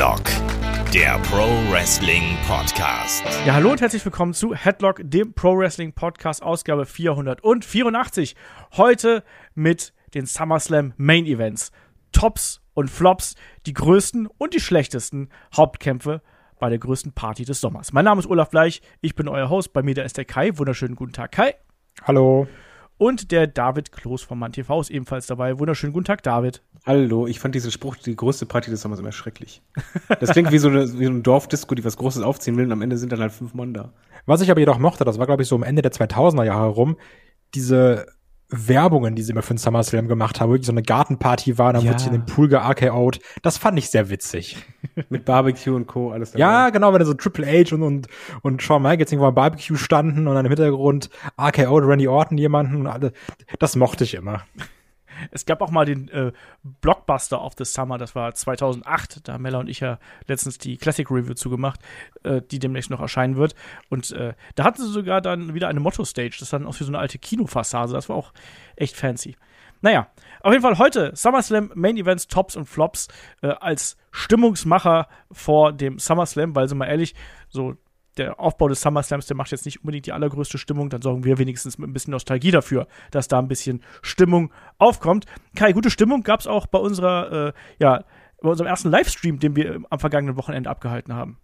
[0.00, 0.24] Headlock,
[0.94, 3.22] der Pro Wrestling Podcast.
[3.44, 8.34] Ja, hallo und herzlich willkommen zu Headlock, dem Pro Wrestling Podcast, Ausgabe 484.
[8.78, 9.22] Heute
[9.54, 11.70] mit den SummerSlam Main Events.
[12.12, 13.34] Tops und Flops,
[13.66, 16.22] die größten und die schlechtesten Hauptkämpfe
[16.58, 17.92] bei der größten Party des Sommers.
[17.92, 19.74] Mein Name ist Olaf Bleich, ich bin euer Host.
[19.74, 20.56] Bei mir da ist der Kai.
[20.56, 21.56] Wunderschönen guten Tag, Kai.
[22.04, 22.48] Hallo.
[22.96, 25.58] Und der David Kloß von MannTV ist ebenfalls dabei.
[25.58, 26.62] Wunderschönen guten Tag, David.
[26.86, 29.62] Hallo, ich fand diesen Spruch, die größte Party des Sommers, immer schrecklich.
[30.20, 32.72] Das klingt wie so eine, wie so eine Dorfdisco, die was Großes aufziehen will und
[32.72, 33.92] am Ende sind dann halt fünf Mann da.
[34.26, 36.68] Was ich aber jedoch mochte, das war glaube ich so am Ende der 2000er Jahre
[36.68, 36.96] rum,
[37.54, 38.06] diese
[38.50, 41.84] Werbungen, die sie immer für den SummerSlam gemacht haben, wirklich so eine Gartenparty war, dann
[41.84, 41.90] ja.
[41.90, 43.12] wurde sich in den Pool gearkeout.
[43.42, 44.56] Das fand ich sehr witzig.
[45.08, 46.10] Mit Barbecue und Co.
[46.10, 46.40] alles dabei.
[46.40, 48.08] Ja, genau, wenn so Triple H und, und,
[48.42, 52.76] und Shawn Michaels irgendwo am Barbecue standen und dann im Hintergrund arkeout Randy Orton jemanden
[52.76, 53.12] und alle.
[53.58, 54.42] Das mochte ich immer.
[55.30, 56.32] Es gab auch mal den äh,
[56.62, 59.28] Blockbuster of the Summer, das war 2008.
[59.28, 61.80] Da haben Mella und ich ja letztens die Classic Review zugemacht,
[62.22, 63.54] äh, die demnächst noch erscheinen wird.
[63.88, 66.36] Und äh, da hatten sie sogar dann wieder eine Motto-Stage.
[66.40, 67.92] Das sah dann aus wie so eine alte Kinofassade.
[67.92, 68.32] Das war auch
[68.76, 69.36] echt fancy.
[69.82, 70.08] Naja,
[70.42, 73.08] auf jeden Fall heute SummerSlam Main Events, Tops und Flops
[73.42, 77.14] äh, als Stimmungsmacher vor dem SummerSlam, weil, sind wir ehrlich,
[77.48, 77.76] so
[78.20, 81.38] der Aufbau des SummerSlams, der macht jetzt nicht unbedingt die allergrößte Stimmung, dann sorgen wir
[81.38, 85.24] wenigstens mit ein bisschen Nostalgie dafür, dass da ein bisschen Stimmung aufkommt.
[85.56, 88.04] Kai, gute Stimmung gab es auch bei unserer, äh, ja,
[88.42, 91.38] bei unserem ersten Livestream, den wir am vergangenen Wochenende abgehalten haben.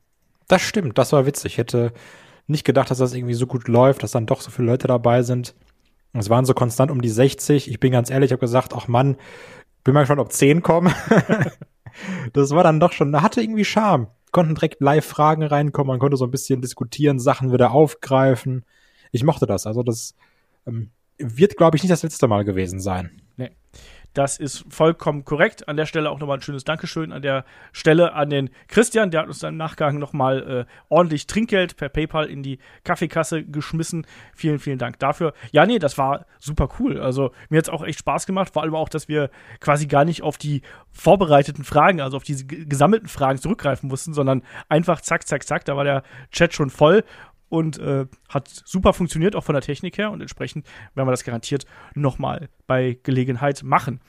[0.48, 1.54] Das stimmt, das war witzig.
[1.54, 1.92] Ich hätte
[2.46, 5.22] nicht gedacht, dass das irgendwie so gut läuft, dass dann doch so viele Leute dabei
[5.22, 5.54] sind.
[6.12, 7.68] Es waren so konstant um die 60.
[7.68, 9.16] Ich bin ganz ehrlich, ich habe gesagt, ach Mann,
[9.82, 10.94] bin mal gespannt, ob 10 kommen.
[12.32, 16.24] das war dann doch schon, hatte irgendwie Charme konnten direkt Live-Fragen reinkommen, man konnte so
[16.24, 18.64] ein bisschen diskutieren, Sachen wieder aufgreifen.
[19.12, 19.66] Ich mochte das.
[19.66, 20.14] Also das
[20.66, 23.22] ähm, wird, glaube ich, nicht das letzte Mal gewesen sein.
[23.36, 23.50] Nee.
[24.16, 25.68] Das ist vollkommen korrekt.
[25.68, 29.10] An der Stelle auch nochmal ein schönes Dankeschön an der Stelle an den Christian.
[29.10, 33.44] Der hat uns dann im Nachgang nochmal äh, ordentlich Trinkgeld per PayPal in die Kaffeekasse
[33.44, 34.06] geschmissen.
[34.34, 35.34] Vielen, vielen Dank dafür.
[35.52, 36.98] Ja, nee, das war super cool.
[36.98, 38.54] Also mir hat es auch echt Spaß gemacht.
[38.54, 39.28] Vor allem auch, dass wir
[39.60, 40.62] quasi gar nicht auf die
[40.92, 45.66] vorbereiteten Fragen, also auf diese gesammelten Fragen zurückgreifen mussten, sondern einfach zack, zack, zack.
[45.66, 47.04] Da war der Chat schon voll
[47.48, 50.10] und äh, hat super funktioniert, auch von der Technik her.
[50.10, 51.64] Und entsprechend werden wir das garantiert
[51.94, 54.00] nochmal bei Gelegenheit machen.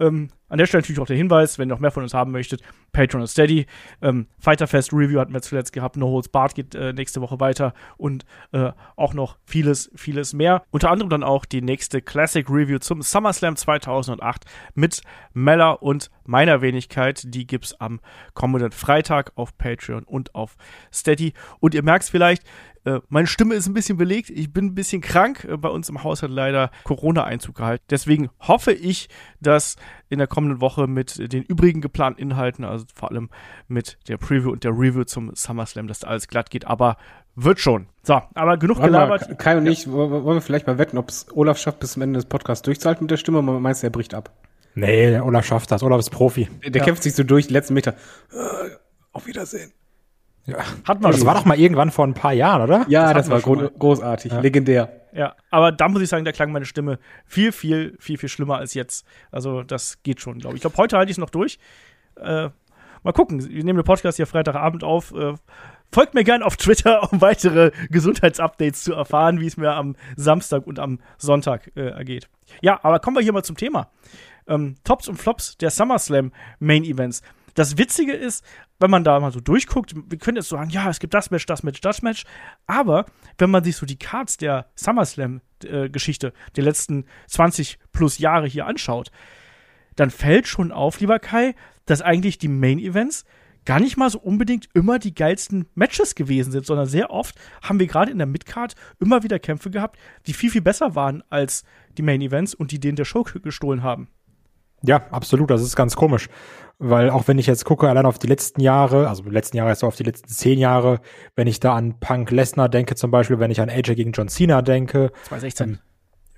[0.00, 2.30] Ähm, an der Stelle natürlich auch der Hinweis, wenn ihr noch mehr von uns haben
[2.30, 2.62] möchtet,
[2.92, 3.66] Patreon und Steady.
[4.02, 7.74] Ähm, Fighterfest Review hatten wir zuletzt gehabt, No Holds Bart geht äh, nächste Woche weiter
[7.96, 10.62] und äh, auch noch vieles, vieles mehr.
[10.70, 14.44] Unter anderem dann auch die nächste Classic Review zum SummerSlam 2008
[14.74, 17.22] mit Mella und meiner Wenigkeit.
[17.34, 18.00] Die gibt's am
[18.34, 20.56] kommenden Freitag auf Patreon und auf
[20.92, 21.32] Steady.
[21.60, 22.44] Und ihr merkt es vielleicht,
[22.84, 24.30] äh, meine Stimme ist ein bisschen belegt.
[24.30, 25.44] Ich bin ein bisschen krank.
[25.44, 27.84] Äh, bei uns im Haus hat leider Corona Einzug gehalten.
[27.90, 29.08] Deswegen hoffe ich,
[29.40, 29.76] dass
[30.08, 33.30] in der kommenden Woche mit den übrigen geplanten Inhalten, also vor allem
[33.68, 36.66] mit der Preview und der Review zum SummerSlam, dass da alles glatt geht.
[36.66, 36.96] Aber
[37.36, 37.86] wird schon.
[38.02, 39.28] So, aber genug Warte gelabert.
[39.28, 39.72] Mal, Kai und ja.
[39.72, 42.62] ich, wollen wir vielleicht mal wetten, ob es Olaf schafft, bis zum Ende des Podcasts
[42.62, 44.32] durchzuhalten mit der Stimme, man meinst, er bricht ab.
[44.74, 45.84] Nee, der Olaf schafft das.
[45.84, 46.48] Olaf ist Profi.
[46.66, 46.84] Der ja.
[46.84, 47.92] kämpft sich so durch, die letzten Meter.
[48.32, 48.70] Äh,
[49.12, 49.72] auf Wiedersehen.
[50.46, 50.58] Ja.
[50.84, 52.84] Hat man das war doch mal irgendwann vor ein paar Jahren, oder?
[52.88, 54.40] Ja, das, das war gro großartig, ja.
[54.40, 55.00] legendär.
[55.12, 58.58] Ja, aber da muss ich sagen, da klang meine Stimme viel, viel, viel, viel schlimmer
[58.58, 59.06] als jetzt.
[59.30, 60.58] Also das geht schon, glaube ich.
[60.58, 61.58] Ich glaube, heute halte ich es noch durch.
[62.16, 62.50] Äh,
[63.02, 63.48] mal gucken.
[63.48, 65.14] Wir nehmen den Podcast hier Freitagabend auf.
[65.14, 65.34] Äh,
[65.92, 70.66] folgt mir gerne auf Twitter, um weitere Gesundheitsupdates zu erfahren, wie es mir am Samstag
[70.66, 72.28] und am Sonntag äh, ergeht.
[72.60, 73.90] Ja, aber kommen wir hier mal zum Thema.
[74.46, 77.22] Ähm, Tops und Flops der SummerSlam Main Events.
[77.54, 78.44] Das Witzige ist,
[78.84, 81.46] wenn man da mal so durchguckt, wir können jetzt sagen, ja, es gibt das Match,
[81.46, 82.24] das Match, das Match,
[82.66, 83.06] aber
[83.38, 89.10] wenn man sich so die Cards der SummerSlam-Geschichte der letzten 20 plus Jahre hier anschaut,
[89.96, 91.54] dann fällt schon auf, lieber Kai,
[91.86, 93.24] dass eigentlich die Main Events
[93.64, 97.80] gar nicht mal so unbedingt immer die geilsten Matches gewesen sind, sondern sehr oft haben
[97.80, 101.64] wir gerade in der Midcard immer wieder Kämpfe gehabt, die viel, viel besser waren als
[101.96, 104.08] die Main Events und die denen der Show gestohlen haben.
[104.86, 106.28] Ja, absolut, das ist ganz komisch.
[106.86, 109.72] Weil auch wenn ich jetzt gucke, allein auf die letzten Jahre, also die letzten Jahre
[109.72, 111.00] ist so auf die letzten zehn Jahre,
[111.34, 114.28] wenn ich da an Punk Lesnar denke zum Beispiel, wenn ich an AJ gegen John
[114.28, 115.10] Cena denke.
[115.22, 115.68] 2016.
[115.70, 115.78] Ähm,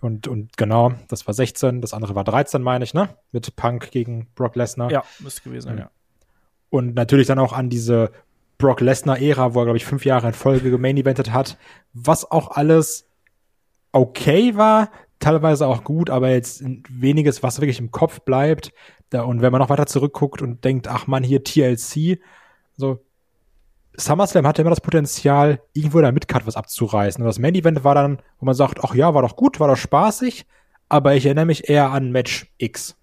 [0.00, 3.08] und, und genau, das war 16, das andere war 13, meine ich, ne?
[3.32, 4.88] Mit Punk gegen Brock Lesnar.
[4.92, 5.90] Ja, müsste gewesen sein, ja.
[6.70, 8.12] Und natürlich dann auch an diese
[8.56, 11.58] Brock Lesnar-Ära, wo er, glaube ich, fünf Jahre in Folge gemain-eventet hat,
[11.92, 13.08] was auch alles
[13.90, 18.72] okay war, teilweise auch gut, aber jetzt weniges, was wirklich im Kopf bleibt.
[19.10, 22.20] Da, und wenn man noch weiter zurückguckt und denkt, ach man, hier TLC,
[22.76, 23.00] so
[23.96, 27.22] SummerSlam hatte immer das Potenzial, irgendwo in der Midcard was abzureißen.
[27.22, 29.68] Und das Main Event war dann, wo man sagt, ach ja, war doch gut, war
[29.68, 30.46] doch spaßig,
[30.88, 32.96] aber ich erinnere mich eher an Match X.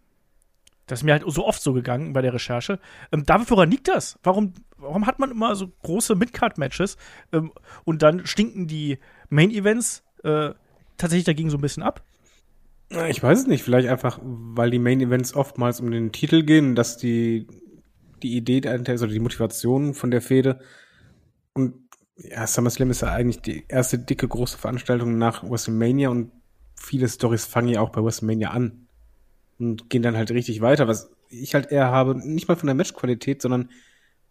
[0.85, 2.79] Das ist mir halt so oft so gegangen bei der Recherche.
[3.11, 4.19] Ähm, David, woran liegt das?
[4.21, 6.97] Warum, warum hat man immer so große Midcard-Matches
[7.31, 7.53] ähm,
[7.85, 8.99] und dann stinken die
[9.29, 10.51] Main-Events äh,
[10.97, 12.03] tatsächlich dagegen so ein bisschen ab?
[13.09, 16.97] Ich weiß es nicht, vielleicht einfach, weil die Main-Events oftmals um den Titel gehen, dass
[16.97, 17.47] die,
[18.21, 20.59] die Idee dahinter ist oder die Motivation von der Fehde.
[21.53, 21.73] Und
[22.17, 26.31] ja, SummerSlam ist ja eigentlich die erste dicke große Veranstaltung nach WrestleMania und
[26.75, 28.87] viele Stories fangen ja auch bei WrestleMania an
[29.59, 30.87] und gehen dann halt richtig weiter.
[30.87, 33.69] Was ich halt eher habe, nicht mal von der Matchqualität, sondern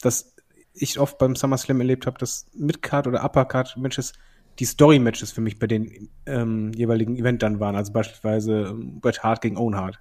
[0.00, 0.36] dass
[0.74, 4.12] ich oft beim SummerSlam erlebt habe, dass Midcard oder Uppercard Matches
[4.58, 7.76] die Story-Matches für mich bei den ähm, jeweiligen Event dann waren.
[7.76, 10.00] Also beispielsweise ähm, Bret Hart gegen Owen Hart.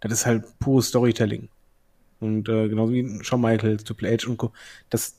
[0.00, 1.48] Das ist halt pures Storytelling.
[2.20, 4.52] Und äh, genauso wie Shawn Michaels, Triple H und Co.
[4.90, 5.16] Das,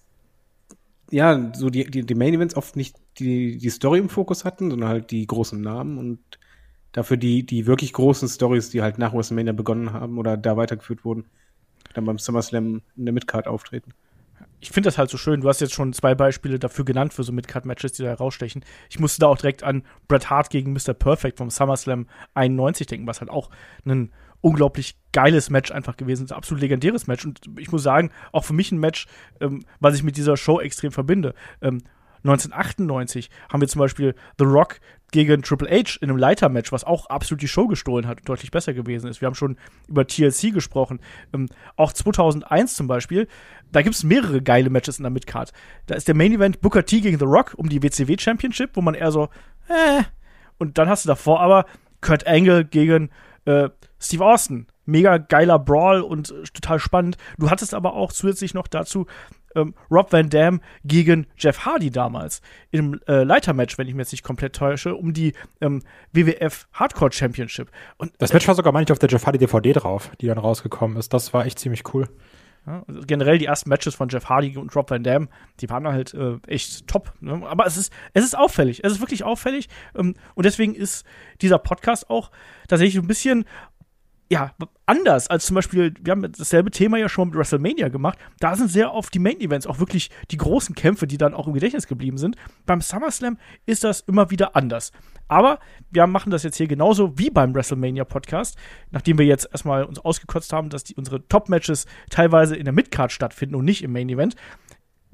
[1.11, 4.69] ja, so die, die, die Main Events oft nicht die, die Story im Fokus hatten,
[4.69, 6.19] sondern halt die großen Namen und
[6.93, 11.03] dafür die, die wirklich großen Stories, die halt nach WrestleMania begonnen haben oder da weitergeführt
[11.03, 11.25] wurden,
[11.93, 13.93] dann beim SummerSlam in der Midcard auftreten
[14.63, 15.41] ich finde das halt so schön.
[15.41, 18.63] Du hast jetzt schon zwei Beispiele dafür genannt für so Midcard-Matches, die da herausstechen.
[18.89, 20.93] Ich musste da auch direkt an Bret Hart gegen Mr.
[20.93, 23.49] Perfect vom SummerSlam 91 denken, was halt auch
[23.85, 26.31] ein unglaublich geiles Match einfach gewesen ist.
[26.31, 27.25] Absolut legendäres Match.
[27.25, 29.07] Und ich muss sagen, auch für mich ein Match,
[29.41, 31.35] ähm, was ich mit dieser Show extrem verbinde.
[31.61, 31.81] Ähm,
[32.23, 34.79] 1998 haben wir zum Beispiel The Rock
[35.13, 38.51] gegen Triple H in einem Leitermatch, was auch absolut die Show gestohlen hat und deutlich
[38.51, 39.21] besser gewesen ist.
[39.21, 39.57] Wir haben schon
[39.87, 40.99] über TLC gesprochen.
[41.33, 43.27] Ähm, auch 2001 zum Beispiel,
[43.71, 45.53] da gibt es mehrere geile Matches in der Midcard.
[45.85, 48.81] Da ist der Main Event Booker T gegen The Rock um die WCW Championship, wo
[48.81, 49.29] man eher so,
[49.69, 50.03] äh,
[50.57, 51.65] und dann hast du davor aber
[52.01, 53.11] Kurt Angle gegen
[53.45, 53.69] äh,
[53.99, 54.67] Steve Austin.
[54.85, 57.17] Mega geiler Brawl und äh, total spannend.
[57.37, 59.05] Du hattest aber auch zusätzlich noch dazu
[59.55, 62.41] ähm, Rob Van Dam gegen Jeff Hardy damals
[62.71, 67.11] im äh, Leitermatch, wenn ich mir jetzt nicht komplett täusche, um die ähm, WWF Hardcore
[67.11, 67.69] Championship.
[67.97, 70.97] Und, das Match war sogar manchmal auf der Jeff Hardy DVD drauf, die dann rausgekommen
[70.97, 71.13] ist.
[71.13, 72.07] Das war echt ziemlich cool.
[72.65, 75.27] Ja, also generell die ersten Matches von Jeff Hardy und Rob Van Dam,
[75.59, 77.13] die waren halt äh, echt top.
[77.19, 77.41] Ne?
[77.45, 78.81] Aber es ist, es ist auffällig.
[78.85, 79.67] Es ist wirklich auffällig.
[79.95, 81.05] Ähm, und deswegen ist
[81.41, 82.31] dieser Podcast auch
[82.69, 83.43] tatsächlich ein bisschen
[84.33, 84.51] ja,
[84.87, 88.17] anders als zum Beispiel, wir haben dasselbe Thema ja schon mit WrestleMania gemacht.
[88.39, 91.45] Da sind sehr oft die Main Events auch wirklich die großen Kämpfe, die dann auch
[91.45, 92.35] im Gedächtnis geblieben sind.
[92.65, 93.37] Beim SummerSlam
[93.67, 94.91] ist das immer wieder anders.
[95.27, 95.59] Aber
[95.91, 98.57] wir machen das jetzt hier genauso wie beim WrestleMania Podcast,
[98.89, 103.11] nachdem wir jetzt erstmal uns ausgekotzt haben, dass die, unsere Top-Matches teilweise in der Midcard
[103.11, 104.35] stattfinden und nicht im Main Event.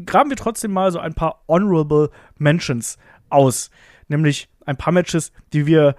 [0.05, 2.97] Graben wir trotzdem mal so ein paar Honorable Mentions
[3.29, 3.69] aus.
[4.07, 5.97] Nämlich ein paar Matches, die wir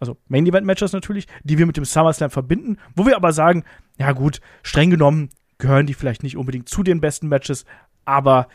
[0.00, 3.64] also Main Event Matches natürlich, die wir mit dem SummerSlam verbinden, wo wir aber sagen,
[3.98, 7.64] ja gut, streng genommen gehören die vielleicht nicht unbedingt zu den besten Matches,
[8.04, 8.48] aber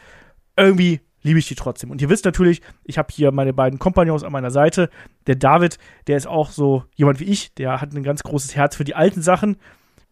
[0.56, 1.92] irgendwie liebe ich die trotzdem.
[1.92, 4.90] Und ihr wisst natürlich, ich habe hier meine beiden Kompagnons an meiner Seite.
[5.28, 5.78] Der David,
[6.08, 8.96] der ist auch so jemand wie ich, der hat ein ganz großes Herz für die
[8.96, 9.58] alten Sachen.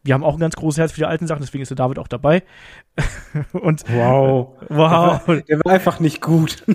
[0.04, 2.00] Wir haben auch ein ganz großes Herz für die alten Sachen, deswegen ist der David
[2.00, 2.44] auch dabei.
[3.54, 4.56] und wow.
[4.70, 5.22] Wow.
[5.48, 6.64] Der war einfach nicht gut.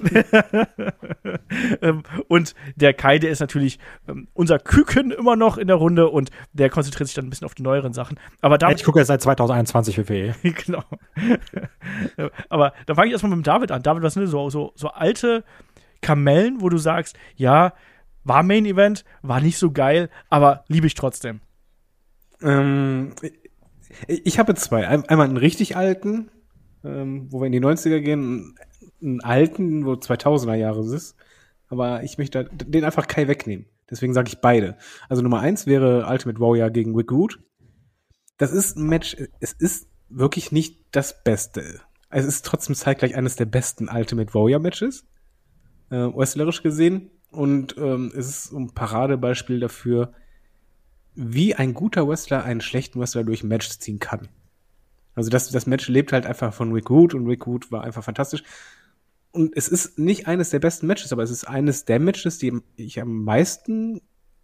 [1.82, 3.78] Ähm, und der Kai, der ist natürlich
[4.08, 7.44] ähm, unser Küken immer noch in der Runde und der konzentriert sich dann ein bisschen
[7.44, 8.18] auf die neueren Sachen.
[8.40, 10.34] Aber David, ich gucke jetzt seit 2021 WWE.
[10.42, 10.82] genau.
[12.48, 13.82] Aber da fange ich erstmal mit dem David an.
[13.82, 15.44] David, was sind so, so, so alte
[16.00, 17.72] Kamellen, wo du sagst, ja,
[18.24, 21.40] war Main Event, war nicht so geil, aber liebe ich trotzdem.
[22.44, 23.12] Ähm,
[24.06, 24.86] ich habe zwei.
[24.86, 26.30] Einmal einen richtig alten,
[26.84, 28.54] ähm, wo wir in die 90er gehen,
[29.02, 31.16] einen alten, wo 2000er Jahre ist.
[31.68, 33.66] Aber ich möchte den einfach Kai wegnehmen.
[33.90, 34.76] Deswegen sage ich beide.
[35.08, 37.40] Also Nummer eins wäre Ultimate Warrior gegen Rick Root.
[38.38, 41.80] Das ist ein Match, es ist wirklich nicht das Beste.
[42.10, 45.04] Es ist trotzdem zeitgleich eines der besten Ultimate Warrior Matches,
[45.90, 47.10] äh, wrestlerisch gesehen.
[47.30, 50.12] Und ähm, es ist ein Paradebeispiel dafür,
[51.14, 54.28] wie ein guter Wrestler einen schlechten Wrestler durch ein Match ziehen kann.
[55.14, 58.02] Also das, das Match lebt halt einfach von Rick Wood und Rick Wood war einfach
[58.02, 58.42] fantastisch.
[59.30, 62.60] Und es ist nicht eines der besten Matches, aber es ist eines der Matches, die
[62.76, 64.00] ich am meisten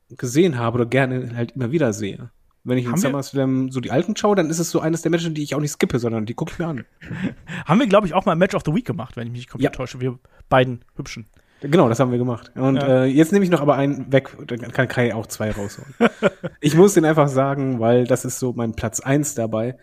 [0.09, 2.31] gesehen habe oder gerne halt immer wieder sehe.
[2.63, 5.33] Wenn ich in SummerSlam so die alten schaue, dann ist es so eines der Matches,
[5.33, 6.85] die ich auch nicht skippe, sondern die gucke ich mir an.
[7.65, 9.49] haben wir, glaube ich, auch mal ein Match of the Week gemacht, wenn ich mich
[9.49, 9.77] komplett ja.
[9.77, 10.01] täusche.
[10.01, 11.27] Wir beiden hübschen.
[11.61, 12.53] Genau, das haben wir gemacht.
[12.55, 13.05] Und ja.
[13.05, 15.95] äh, jetzt nehme ich noch aber einen weg, dann kann Kai auch zwei rausholen.
[16.61, 19.77] ich muss den einfach sagen, weil das ist so mein Platz eins dabei.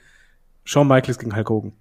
[0.63, 1.73] Shawn Michaels gegen Hulk Hogan.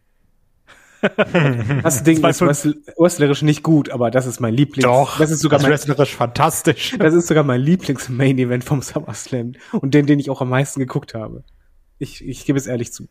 [1.83, 4.85] Das Ding ist wrestlerisch nicht gut, aber das ist mein Lieblings.
[4.85, 6.97] Doch, das ist sogar das mein, wrestlerisch fantastisch.
[6.99, 11.15] Das ist sogar mein Lieblings-Main-Event vom SummerSlam und den, den ich auch am meisten geguckt
[11.15, 11.45] habe.
[11.99, 13.09] Ich, ich gebe es ehrlich zu.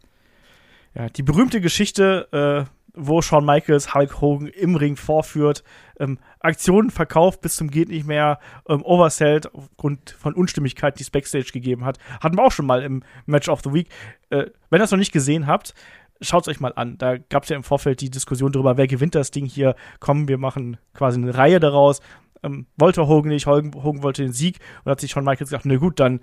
[0.94, 5.64] ja, die berühmte Geschichte, äh, wo Shawn Michaels Hulk Hogan im Ring vorführt,
[6.00, 11.10] ähm, Aktionen verkauft bis zum geht nicht mehr, ähm, oversellt aufgrund von Unstimmigkeit, die es
[11.10, 11.98] Backstage gegeben hat.
[12.22, 13.90] Hatten wir auch schon mal im Match of the Week.
[14.30, 15.74] Äh, wenn ihr es noch nicht gesehen habt,
[16.22, 16.98] schaut es euch mal an.
[16.98, 19.76] Da gab es ja im Vorfeld die Diskussion darüber, wer gewinnt das Ding hier.
[20.00, 22.02] Komm, wir machen quasi eine Reihe daraus.
[22.44, 25.66] Ähm, wollte Hogan nicht, Hogan, Hogan wollte den Sieg und hat sich Shawn Michaels gesagt,
[25.66, 26.22] na gut, dann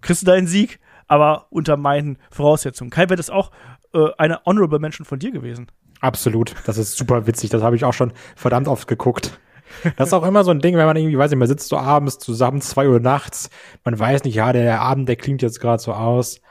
[0.00, 2.90] kriegst du deinen Sieg, aber unter meinen Voraussetzungen.
[2.90, 3.50] Kai, wäre das auch
[3.92, 5.66] äh, eine Honorable Mention von dir gewesen?
[6.04, 6.54] Absolut.
[6.66, 7.48] Das ist super witzig.
[7.48, 9.38] Das habe ich auch schon verdammt oft geguckt.
[9.96, 11.78] Das ist auch immer so ein Ding, wenn man irgendwie, weiß nicht, man sitzt so
[11.78, 13.48] abends zusammen, zwei Uhr nachts,
[13.84, 16.42] man weiß nicht, ja, der Abend, der klingt jetzt gerade so aus.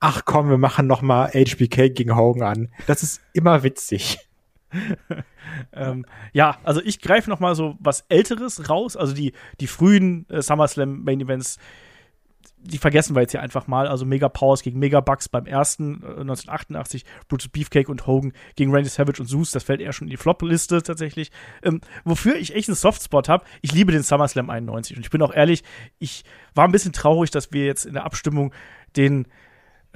[0.00, 2.68] Ach komm, wir machen noch mal HBK gegen Hogan an.
[2.88, 4.28] Das ist immer witzig.
[5.72, 10.28] ähm, ja, also ich greife noch mal so was Älteres raus, also die, die frühen
[10.30, 11.58] äh, SummerSlam Main Events,
[12.66, 13.86] die vergessen wir jetzt hier einfach mal.
[13.86, 18.72] Also Mega Powers gegen Mega Bucks beim ersten äh, 1988, Brutus Beefcake und Hogan gegen
[18.72, 19.50] Randy Savage und Zeus.
[19.50, 21.30] Das fällt eher schon in die Flop-Liste tatsächlich.
[21.62, 24.96] Ähm, wofür ich echt einen Softspot habe, ich liebe den SummerSlam 91.
[24.96, 25.62] Und ich bin auch ehrlich,
[25.98, 28.52] ich war ein bisschen traurig, dass wir jetzt in der Abstimmung
[28.96, 29.26] den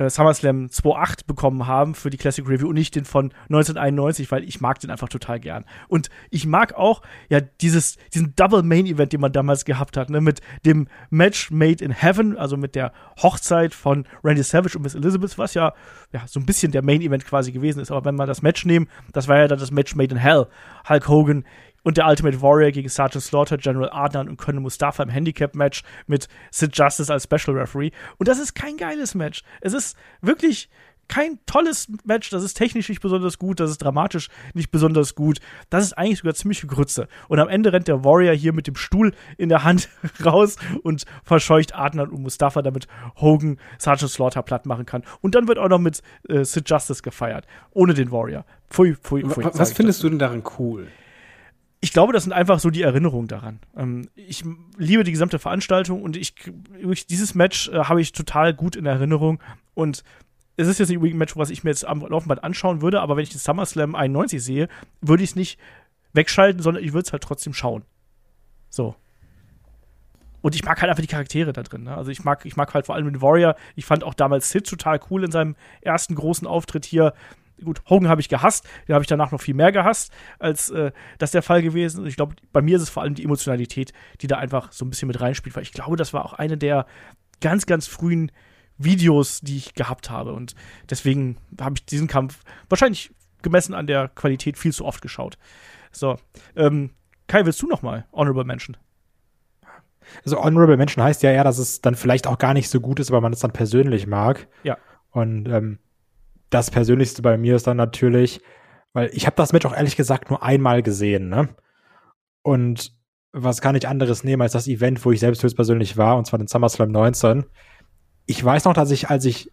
[0.00, 4.44] äh, SummerSlam 2.8 bekommen haben für die Classic Review und nicht den von 1991, weil
[4.44, 5.66] ich mag den einfach total gern.
[5.88, 10.08] Und ich mag auch ja dieses, diesen Double Main Event, den man damals gehabt hat,
[10.08, 12.92] ne, mit dem Match Made in Heaven, also mit der
[13.22, 15.74] Hochzeit von Randy Savage und Miss Elizabeth, was ja,
[16.12, 17.90] ja so ein bisschen der Main Event quasi gewesen ist.
[17.90, 20.46] Aber wenn man das Match nehmen, das war ja dann das Match Made in Hell.
[20.88, 21.44] Hulk Hogan
[21.82, 26.28] und der Ultimate Warrior gegen Sergeant Slaughter, General Adnan und Colonel Mustafa im Handicap-Match mit
[26.50, 27.90] Sid Justice als Special Referee.
[28.18, 29.42] Und das ist kein geiles Match.
[29.60, 30.68] Es ist wirklich
[31.10, 35.40] kein tolles Match, das ist technisch nicht besonders gut, das ist dramatisch nicht besonders gut.
[35.68, 37.08] Das ist eigentlich sogar ziemlich Grütze.
[37.28, 39.88] Und am Ende rennt der Warrior hier mit dem Stuhl in der Hand
[40.24, 42.86] raus und verscheucht Adnan und Mustafa, damit
[43.20, 45.02] Hogan Sergeant Slaughter platt machen kann.
[45.20, 48.44] Und dann wird auch noch mit äh, Sid Justice gefeiert, ohne den Warrior.
[48.70, 49.44] Pfui, pfui, pfui.
[49.52, 50.86] Was findest du denn daran cool?
[51.80, 53.58] Ich glaube, das sind einfach so die Erinnerungen daran.
[53.76, 54.44] Ähm, ich
[54.76, 56.34] liebe die gesamte Veranstaltung und ich
[57.06, 59.40] dieses Match äh, habe ich total gut in Erinnerung
[59.74, 60.04] und
[60.56, 63.16] es ist jetzt nicht ein Match, was ich mir jetzt am Laufband anschauen würde, aber
[63.16, 64.68] wenn ich den SummerSlam 91 sehe,
[65.00, 65.58] würde ich es nicht
[66.12, 67.84] wegschalten, sondern ich würde es halt trotzdem schauen.
[68.68, 68.94] So.
[70.42, 71.84] Und ich mag halt einfach die Charaktere da drin.
[71.84, 71.96] Ne?
[71.96, 73.56] Also ich mag, ich mag halt vor allem den Warrior.
[73.74, 77.14] Ich fand auch damals Sid total cool in seinem ersten großen Auftritt hier
[77.64, 80.92] gut, Hogan habe ich gehasst, den habe ich danach noch viel mehr gehasst, als äh,
[81.18, 82.00] das der Fall gewesen.
[82.00, 84.84] Und ich glaube, bei mir ist es vor allem die Emotionalität, die da einfach so
[84.84, 86.86] ein bisschen mit reinspielt, weil ich glaube, das war auch eine der
[87.40, 88.30] ganz, ganz frühen
[88.78, 90.32] Videos, die ich gehabt habe.
[90.32, 90.54] Und
[90.88, 93.12] deswegen habe ich diesen Kampf wahrscheinlich
[93.42, 95.38] gemessen an der Qualität viel zu oft geschaut.
[95.92, 96.16] So,
[96.56, 96.90] ähm,
[97.26, 98.76] Kai, willst du noch mal Honorable Mention?
[100.24, 103.00] Also Honorable Mention heißt ja eher, dass es dann vielleicht auch gar nicht so gut
[103.00, 104.48] ist, weil man es dann persönlich mag.
[104.62, 104.78] Ja.
[105.10, 105.78] Und ähm,
[106.50, 108.40] das Persönlichste bei mir ist dann natürlich,
[108.92, 111.48] weil ich habe das Match auch ehrlich gesagt nur einmal gesehen, ne?
[112.42, 112.92] Und
[113.32, 116.38] was kann ich anderes nehmen als das Event, wo ich selbst höchstpersönlich war, und zwar
[116.38, 117.44] den SummerSlam 19.
[118.26, 119.52] Ich weiß noch, dass ich, als ich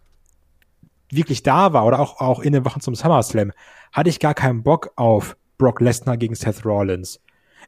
[1.10, 3.52] wirklich da war oder auch, auch in den Wochen zum SummerSlam,
[3.92, 7.20] hatte ich gar keinen Bock auf Brock Lesnar gegen Seth Rollins.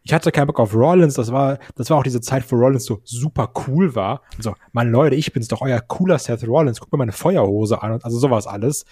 [0.02, 2.84] Ich hatte keinen Bock auf Rollins, das war, das war auch diese Zeit, wo Rollins
[2.84, 4.22] so super cool war.
[4.37, 7.82] Und so, Mann, Leute, ich bin's doch euer cooler Seth Rollins, guck mir meine Feuerhose
[7.82, 8.84] an und also sowas alles.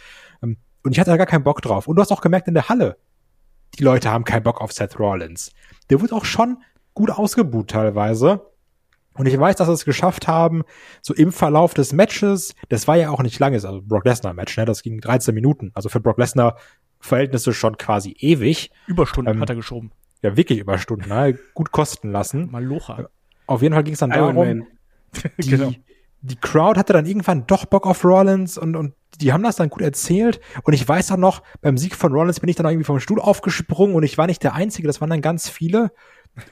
[0.42, 1.88] Ähm, und ich hatte da gar keinen Bock drauf.
[1.88, 2.96] Und du hast auch gemerkt in der Halle,
[3.78, 5.52] die Leute haben keinen Bock auf Seth Rollins.
[5.90, 6.58] Der wird auch schon
[6.94, 8.46] gut ausgebuht teilweise.
[9.14, 10.62] Und ich weiß, dass sie es geschafft haben,
[11.02, 14.56] so im Verlauf des Matches, das war ja auch nicht lange, also Brock Lesnar Match,
[14.56, 16.56] ne, das ging 13 Minuten, also für Brock Lesnar
[17.00, 18.70] Verhältnisse schon quasi ewig.
[18.86, 19.90] Überstunden ähm, hat er geschoben.
[20.22, 22.50] Ja, wirklich Überstunden, ne, gut kosten lassen.
[22.50, 23.08] Malocha.
[23.46, 24.66] Auf jeden Fall ging es dann darum,
[25.38, 25.72] die, genau
[26.20, 29.70] die Crowd hatte dann irgendwann doch Bock auf Rollins und, und die haben das dann
[29.70, 30.40] gut erzählt.
[30.64, 33.20] Und ich weiß auch noch, beim Sieg von Rollins bin ich dann irgendwie vom Stuhl
[33.20, 35.92] aufgesprungen und ich war nicht der Einzige, das waren dann ganz viele.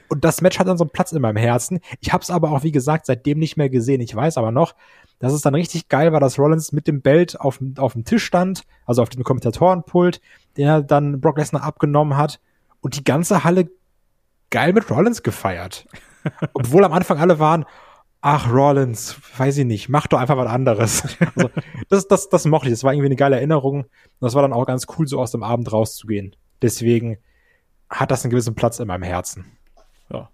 [0.09, 1.79] Und das Match hat dann so einen Platz in meinem Herzen.
[2.01, 4.01] Ich habe es aber auch, wie gesagt, seitdem nicht mehr gesehen.
[4.01, 4.75] Ich weiß aber noch,
[5.19, 8.25] dass es dann richtig geil war, dass Rollins mit dem Belt auf, auf dem Tisch
[8.25, 10.21] stand, also auf dem Kommentatorenpult,
[10.57, 12.39] den er dann Brock Lesnar abgenommen hat
[12.81, 13.69] und die ganze Halle
[14.49, 15.87] geil mit Rollins gefeiert.
[16.53, 17.65] Obwohl am Anfang alle waren,
[18.21, 21.03] ach, Rollins, weiß ich nicht, mach doch einfach was anderes.
[21.35, 21.49] also,
[21.89, 22.73] das, das, das mochte ich.
[22.73, 23.81] Das war irgendwie eine geile Erinnerung.
[23.83, 26.35] Und das war dann auch ganz cool, so aus dem Abend rauszugehen.
[26.61, 27.17] Deswegen
[27.89, 29.45] hat das einen gewissen Platz in meinem Herzen.
[30.11, 30.29] Ja.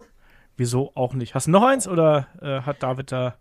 [0.56, 1.36] Wieso auch nicht?
[1.36, 3.36] Hast du noch eins oder äh, hat David da.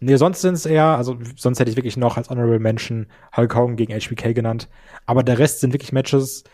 [0.00, 3.54] Nee, sonst sind es eher, also sonst hätte ich wirklich noch als Honorable Mention Hulk
[3.54, 4.68] Hogan gegen HBK genannt.
[5.06, 6.44] Aber der Rest sind wirklich Matches,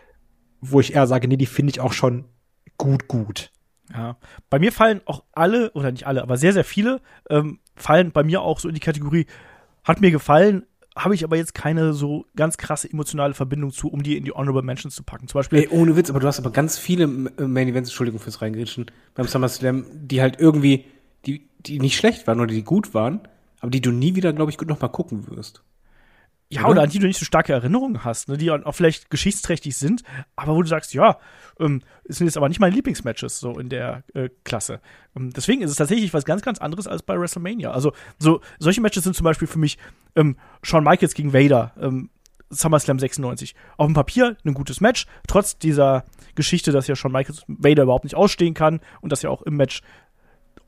[0.61, 2.27] wo ich eher sage, nee, die finde ich auch schon
[2.77, 3.51] gut, gut.
[3.93, 4.17] Ja.
[4.49, 8.23] Bei mir fallen auch alle, oder nicht alle, aber sehr, sehr viele, ähm, fallen bei
[8.23, 9.27] mir auch so in die Kategorie,
[9.85, 10.65] hat mir gefallen,
[10.97, 14.33] habe ich aber jetzt keine so ganz krasse emotionale Verbindung zu, um die in die
[14.33, 15.29] Honorable Mentions zu packen.
[15.29, 15.61] Zum Beispiel.
[15.61, 18.87] Ey, ohne Witz, aber du hast aber ganz viele äh, Main Events, Entschuldigung fürs Reingrätschen,
[19.15, 20.85] beim SummerSlam, die halt irgendwie,
[21.27, 23.21] die, die nicht schlecht waren oder die gut waren,
[23.61, 25.63] aber die du nie wieder, glaube ich, gut noch mal gucken wirst.
[26.53, 26.71] Ja, oder?
[26.71, 26.83] oder?
[26.83, 30.03] an die du nicht so starke Erinnerungen hast, ne, die auch vielleicht geschichtsträchtig sind,
[30.35, 31.19] aber wo du sagst, ja,
[31.61, 34.81] ähm, es sind jetzt aber nicht meine Lieblingsmatches so in der äh, Klasse.
[35.17, 37.71] Ähm, deswegen ist es tatsächlich was ganz, ganz anderes als bei WrestleMania.
[37.71, 39.79] Also so solche Matches sind zum Beispiel für mich
[40.17, 42.11] ähm, Shawn Michaels gegen Vader, ähm,
[42.51, 43.55] SummerSlam 96.
[43.77, 46.05] Auf dem Papier ein gutes Match, trotz dieser
[46.35, 49.57] Geschichte, dass ja Shawn Michaels Vader überhaupt nicht ausstehen kann und dass ja auch im
[49.57, 49.83] Match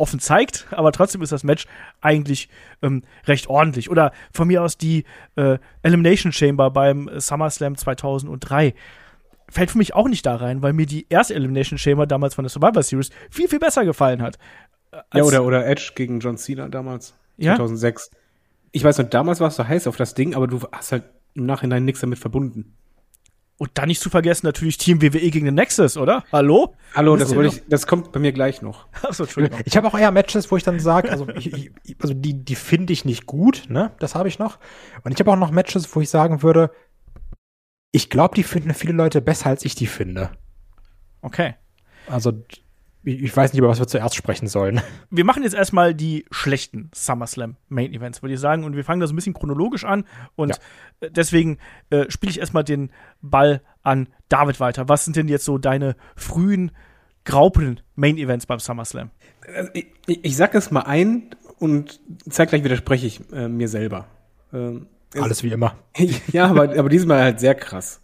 [0.03, 1.67] offen zeigt, aber trotzdem ist das Match
[2.01, 2.49] eigentlich
[2.83, 3.89] ähm, recht ordentlich.
[3.89, 5.05] Oder von mir aus die
[5.37, 8.75] äh, Elimination Chamber beim SummerSlam 2003
[9.49, 12.43] fällt für mich auch nicht da rein, weil mir die erste Elimination Chamber damals von
[12.43, 14.39] der Survivor Series viel, viel besser gefallen hat.
[15.15, 18.11] Ja, oder, oder Edge gegen John Cena damals, 2006.
[18.13, 18.19] Ja?
[18.73, 21.05] Ich weiß noch, damals warst du heiß auf das Ding, aber du hast halt
[21.35, 22.77] im Nachhinein nichts damit verbunden.
[23.59, 26.25] Und dann nicht zu vergessen natürlich Team WWE gegen den Nexus, oder?
[26.33, 26.75] Hallo?
[26.95, 28.89] Hallo, das, ich, das kommt bei mir gleich noch.
[29.03, 29.61] Achso, Entschuldigung.
[29.65, 32.55] Ich habe auch eher Matches, wo ich dann sage, also, ich, ich, also die, die
[32.57, 33.93] finde ich nicht gut, ne?
[34.01, 34.59] Das habe ich noch.
[35.05, 36.71] Und ich habe auch noch Matches, wo ich sagen würde,
[37.93, 40.31] ich glaube, die finden viele Leute besser, als ich die finde.
[41.21, 41.55] Okay.
[42.09, 42.33] Also
[43.05, 44.81] ich weiß nicht, über was wir zuerst sprechen sollen.
[45.11, 48.65] Wir machen jetzt erstmal die schlechten SummerSlam Main Events, würde ich sagen.
[48.65, 50.05] Und wir fangen das ein bisschen chronologisch an.
[50.37, 50.51] Und
[51.03, 51.09] ja.
[51.11, 51.59] deswegen
[51.91, 52.91] äh, spiele ich erstmal den
[53.21, 54.89] Ball an David weiter.
[54.89, 56.71] Was sind denn jetzt so deine frühen,
[57.25, 59.11] graupeln Main Events beim SummerSlam?
[59.55, 64.07] Also ich, ich sag es mal ein und zeitgleich widerspreche ich äh, mir selber.
[64.53, 65.77] Ähm, Alles wie immer.
[66.33, 68.03] ja, aber, aber diesmal halt sehr krass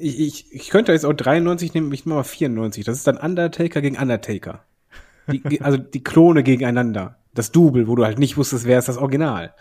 [0.00, 2.84] ich, ich, ich könnte jetzt auch 93 nehmen, ich nehme mal 94.
[2.84, 4.64] Das ist dann Undertaker gegen Undertaker.
[5.30, 7.18] Die, also die Klone gegeneinander.
[7.34, 9.54] Das Double, wo du halt nicht wusstest, wer ist das Original.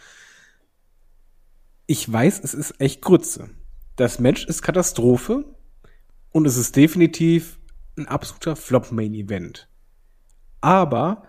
[1.85, 3.51] Ich weiß, es ist echt Grütze.
[3.95, 5.45] Das Match ist Katastrophe
[6.31, 7.59] und es ist definitiv
[7.97, 9.67] ein absoluter Flop-Main-Event.
[10.61, 11.23] Aber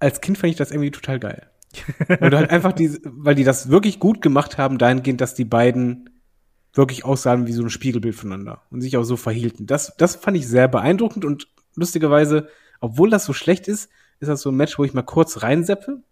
[0.00, 1.50] als Kind fand ich das irgendwie total geil.
[2.08, 6.09] weil halt einfach die, weil die das wirklich gut gemacht haben, dahingehend, dass die beiden
[6.72, 9.66] wirklich aussahen wie so ein Spiegelbild voneinander und sich auch so verhielten.
[9.66, 12.48] Das, das fand ich sehr beeindruckend und lustigerweise,
[12.80, 16.02] obwohl das so schlecht ist, ist das so ein Match, wo ich mal kurz reinseppe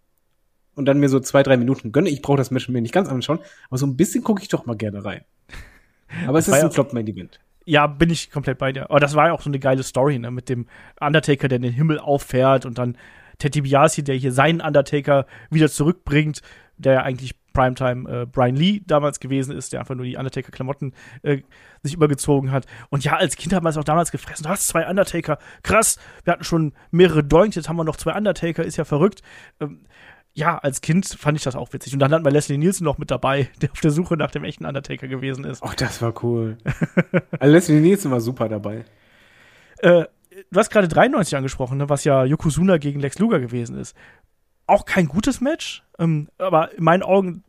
[0.75, 2.09] und dann mir so zwei, drei Minuten gönne.
[2.09, 4.65] Ich brauche das Match mir nicht ganz anschauen, aber so ein bisschen gucke ich doch
[4.65, 5.23] mal gerne rein.
[6.27, 7.39] Aber es ist ein Flop-Main-Event.
[7.65, 8.89] Ja, bin ich komplett bei dir.
[8.89, 10.31] Aber das war ja auch so eine geile Story, ne?
[10.31, 10.65] Mit dem
[10.99, 12.97] Undertaker, der den Himmel auffährt und dann
[13.37, 16.41] Ted DiBiase, der hier seinen Undertaker wieder zurückbringt,
[16.77, 20.93] der ja eigentlich Primetime äh, Brian Lee damals gewesen ist, der einfach nur die Undertaker-Klamotten
[21.23, 21.41] äh,
[21.83, 22.65] sich übergezogen hat.
[22.89, 24.43] Und ja, als Kind hat man es auch damals gefressen.
[24.43, 25.97] Du hast zwei Undertaker, krass.
[26.23, 29.21] Wir hatten schon mehrere Doinks, jetzt haben wir noch zwei Undertaker, ist ja verrückt.
[29.59, 29.81] Ähm,
[30.33, 31.91] ja, als Kind fand ich das auch witzig.
[31.93, 34.45] Und dann hatten wir Leslie Nielsen noch mit dabei, der auf der Suche nach dem
[34.45, 35.61] echten Undertaker gewesen ist.
[35.61, 36.57] Oh, das war cool.
[37.39, 38.85] also Leslie Nielsen war super dabei.
[39.79, 40.05] Äh,
[40.49, 43.97] du hast gerade 93 angesprochen, ne, was ja Yokozuna gegen Lex Luger gewesen ist.
[44.65, 47.43] Auch kein gutes Match, ähm, aber in meinen Augen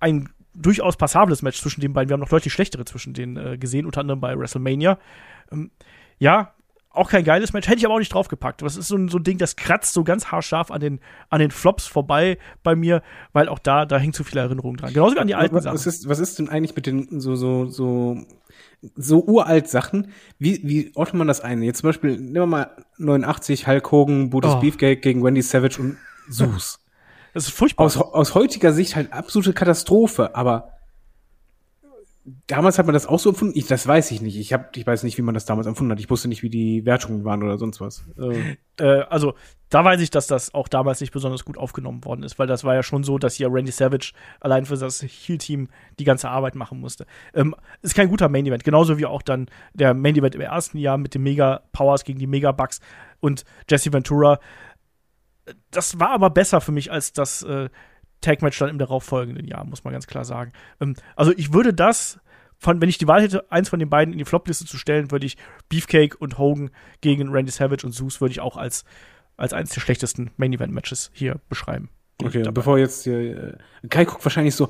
[0.00, 2.08] ein durchaus passables Match zwischen den beiden.
[2.08, 4.98] Wir haben noch deutlich schlechtere zwischen denen äh, gesehen, unter anderem bei WrestleMania.
[5.50, 5.70] Ähm,
[6.18, 6.54] ja,
[6.94, 8.62] auch kein geiles Match, hätte ich aber auch nicht draufgepackt.
[8.62, 11.40] Das ist so ein, so ein Ding, das kratzt so ganz haarscharf an den, an
[11.40, 14.92] den Flops vorbei bei mir, weil auch da, da hängt zu viele Erinnerungen dran.
[14.92, 15.74] Genauso wie an die alten was, Sachen.
[15.74, 18.18] Was ist, was ist denn eigentlich mit den so, so, so,
[18.94, 20.12] so uralt Sachen?
[20.38, 21.62] Wie, wie ordnet man das ein?
[21.62, 24.60] Jetzt zum Beispiel, nehmen wir mal 89, Hulk Hogan, Brutus oh.
[24.60, 25.96] Beefcake gegen Wendy Savage und
[26.30, 26.78] Zeus.
[27.34, 27.84] Das ist furchtbar.
[27.84, 30.70] Aus, aus heutiger Sicht halt absolute Katastrophe, aber
[32.46, 33.56] damals hat man das auch so empfunden.
[33.56, 34.36] Ich, das weiß ich nicht.
[34.38, 36.00] Ich hab, ich weiß nicht, wie man das damals empfunden hat.
[36.00, 38.04] Ich wusste nicht, wie die Wertungen waren oder sonst was.
[38.18, 38.56] Äh.
[38.80, 39.34] Äh, also
[39.68, 42.64] da weiß ich, dass das auch damals nicht besonders gut aufgenommen worden ist, weil das
[42.64, 45.68] war ja schon so, dass hier Randy Savage allein für das Heal-Team
[45.98, 47.06] die ganze Arbeit machen musste.
[47.34, 48.64] Ähm, ist kein guter Main Event.
[48.64, 52.18] Genauso wie auch dann der Main Event im ersten Jahr mit den Mega Powers gegen
[52.18, 52.80] die Mega Bucks
[53.20, 54.38] und Jesse Ventura
[55.70, 57.68] das war aber besser für mich als das äh,
[58.20, 60.52] Tag-Match dann im darauffolgenden Jahr, muss man ganz klar sagen.
[60.80, 62.18] Ähm, also ich würde das,
[62.58, 65.10] von, wenn ich die Wahl hätte, eins von den beiden in die Flopliste zu stellen,
[65.10, 65.36] würde ich
[65.68, 68.84] Beefcake und Hogan gegen Randy Savage und Zeus würde ich auch als,
[69.36, 71.90] als eines der schlechtesten Main-Event-Matches hier beschreiben.
[72.22, 74.68] Okay, bevor jetzt hier, äh, Kai guckt wahrscheinlich so,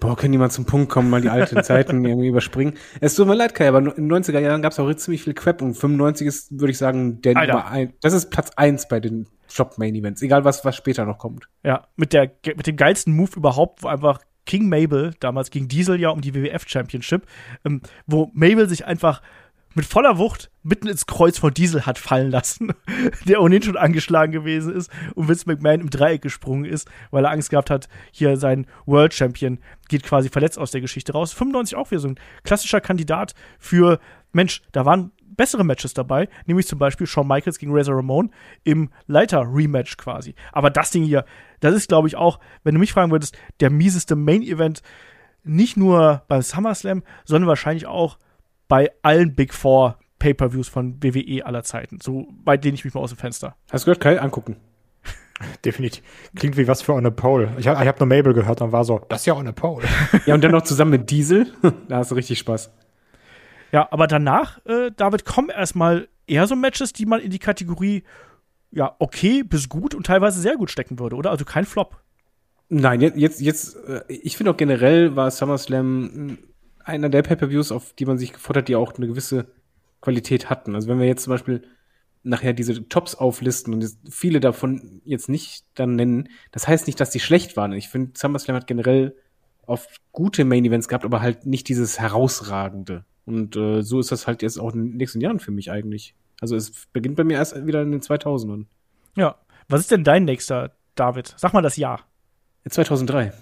[0.00, 2.74] boah, kann jemand zum Punkt kommen, mal die alten Zeiten irgendwie überspringen.
[3.00, 5.34] Es tut mir leid, Kai, aber in den 90er Jahren gab es auch ziemlich viel
[5.34, 8.98] Crap und 95 ist, würde ich sagen, der Nummer ein, das ist Platz eins bei
[9.00, 11.48] den Shop Main Events, egal was, was später noch kommt.
[11.62, 16.00] Ja, mit der, mit dem geilsten Move überhaupt, wo einfach King Mabel, damals gegen Diesel
[16.00, 17.26] ja um die WWF Championship,
[17.64, 19.20] ähm, wo Mabel sich einfach
[19.76, 22.72] mit voller Wucht mitten ins Kreuz von Diesel hat fallen lassen,
[23.26, 27.30] der ohnehin schon angeschlagen gewesen ist und Vince McMahon im Dreieck gesprungen ist, weil er
[27.30, 29.58] Angst gehabt hat, hier sein World Champion
[29.88, 31.34] geht quasi verletzt aus der Geschichte raus.
[31.34, 34.00] 95 auch wieder so ein klassischer Kandidat für,
[34.32, 38.30] Mensch, da waren bessere Matches dabei, nämlich zum Beispiel Shawn Michaels gegen Razor Ramon
[38.64, 40.34] im Leiter-Rematch quasi.
[40.52, 41.26] Aber das Ding hier,
[41.60, 44.80] das ist, glaube ich, auch, wenn du mich fragen würdest, der mieseste Main-Event,
[45.44, 48.16] nicht nur beim SummerSlam, sondern wahrscheinlich auch
[48.68, 51.98] bei allen Big Four Pay-Per-Views von WWE aller Zeiten.
[52.00, 53.56] So weit lehne ich mich mal aus dem Fenster.
[53.70, 54.20] Hast du gehört, Kai?
[54.20, 54.56] Angucken.
[55.64, 56.02] Definitiv.
[56.34, 57.52] Klingt wie was für On a Pole.
[57.58, 59.52] Ich habe ich hab nur Mabel gehört und war so, das ist ja On a
[59.52, 59.86] Pole.
[60.26, 61.52] ja, und dann noch zusammen mit Diesel.
[61.88, 62.70] da hast du richtig Spaß.
[63.72, 68.04] Ja, aber danach, äh, David, kommen erstmal eher so Matches, die man in die Kategorie
[68.70, 71.30] ja, okay bis gut und teilweise sehr gut stecken würde, oder?
[71.30, 72.00] Also kein Flop.
[72.68, 76.38] Nein, jetzt, jetzt, jetzt äh, ich finde auch generell war SummerSlam
[76.86, 79.48] einer der Pay-Per-Views, auf die man sich gefordert hat, die auch eine gewisse
[80.00, 80.74] Qualität hatten.
[80.74, 81.62] Also wenn wir jetzt zum Beispiel
[82.22, 87.10] nachher diese Tops auflisten und viele davon jetzt nicht dann nennen, das heißt nicht, dass
[87.10, 87.72] die schlecht waren.
[87.72, 89.16] Ich finde, SummerSlam hat generell
[89.66, 93.04] oft gute Main-Events gehabt, aber halt nicht dieses herausragende.
[93.24, 96.14] Und äh, so ist das halt jetzt auch in den nächsten Jahren für mich eigentlich.
[96.40, 98.66] Also es beginnt bei mir erst wieder in den 2000ern.
[99.16, 99.36] Ja.
[99.68, 101.34] Was ist denn dein nächster, David?
[101.36, 102.06] Sag mal das Jahr.
[102.68, 103.32] 2003.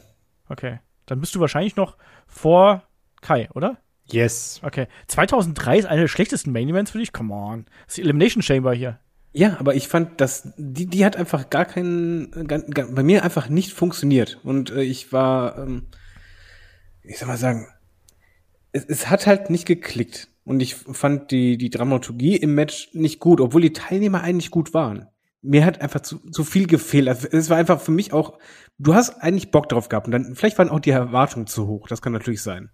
[0.48, 0.80] Okay.
[1.06, 2.82] Dann bist du wahrscheinlich noch vor
[3.24, 3.78] Kai, oder?
[4.04, 4.60] Yes.
[4.62, 4.86] Okay.
[5.08, 7.12] 2003 ist einer der schlechtesten Main Events für dich?
[7.12, 7.64] Come on.
[7.64, 9.00] Das ist die Elimination Chamber hier.
[9.32, 13.24] Ja, aber ich fand, dass die, die hat einfach gar keinen, gar, gar, bei mir
[13.24, 14.38] einfach nicht funktioniert.
[14.44, 15.86] Und äh, ich war, ähm,
[17.02, 17.66] ich soll mal sagen,
[18.72, 20.28] es, es hat halt nicht geklickt.
[20.44, 24.74] Und ich fand die, die Dramaturgie im Match nicht gut, obwohl die Teilnehmer eigentlich gut
[24.74, 25.08] waren.
[25.40, 27.08] Mir hat einfach zu, zu viel gefehlt.
[27.08, 28.38] Also es war einfach für mich auch,
[28.78, 31.88] du hast eigentlich Bock drauf gehabt und dann, vielleicht waren auch die Erwartungen zu hoch.
[31.88, 32.70] Das kann natürlich sein.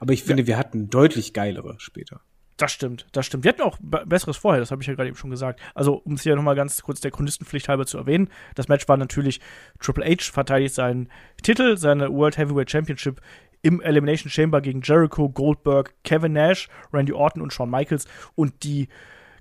[0.00, 0.46] Aber ich finde, ja.
[0.48, 2.20] wir hatten deutlich geilere später.
[2.56, 3.44] Das stimmt, das stimmt.
[3.44, 5.60] Wir hatten auch besseres vorher, das habe ich ja gerade eben schon gesagt.
[5.74, 8.96] Also, um es hier nochmal ganz kurz der Chronistenpflicht halber zu erwähnen, das Match war
[8.96, 9.40] natürlich
[9.78, 11.10] Triple H verteidigt seinen
[11.42, 13.20] Titel, seine World Heavyweight Championship
[13.60, 18.06] im Elimination Chamber gegen Jericho, Goldberg, Kevin Nash, Randy Orton und Shawn Michaels.
[18.34, 18.88] Und die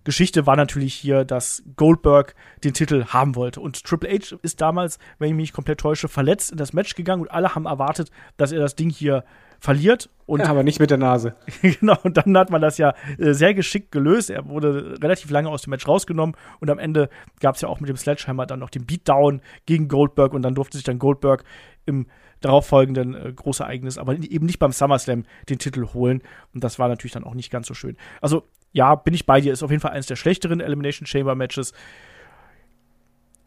[0.03, 3.61] Geschichte war natürlich hier, dass Goldberg den Titel haben wollte.
[3.61, 7.21] Und Triple H ist damals, wenn ich mich komplett täusche, verletzt in das Match gegangen
[7.21, 9.23] und alle haben erwartet, dass er das Ding hier
[9.65, 10.09] verliert.
[10.25, 11.35] Und ja, aber nicht mit der Nase.
[11.61, 14.29] genau, und dann hat man das ja äh, sehr geschickt gelöst.
[14.29, 17.09] Er wurde relativ lange aus dem Match rausgenommen und am Ende
[17.41, 20.55] gab es ja auch mit dem Sledgehammer dann noch den Beatdown gegen Goldberg und dann
[20.55, 21.43] durfte sich dann Goldberg
[21.85, 22.07] im
[22.41, 26.21] darauffolgenden äh, Großereignis, aber eben nicht beim SummerSlam den Titel holen.
[26.53, 27.97] Und das war natürlich dann auch nicht ganz so schön.
[28.21, 31.35] Also, ja, bin ich bei dir, ist auf jeden Fall eines der schlechteren Elimination Chamber
[31.35, 31.73] Matches.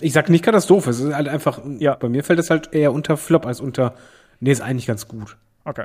[0.00, 1.94] Ich sag nicht Katastrophe, es ist halt einfach, ja.
[1.94, 3.94] bei mir fällt es halt eher unter Flop als unter,
[4.40, 5.36] nee, ist eigentlich ganz gut.
[5.64, 5.84] Okay.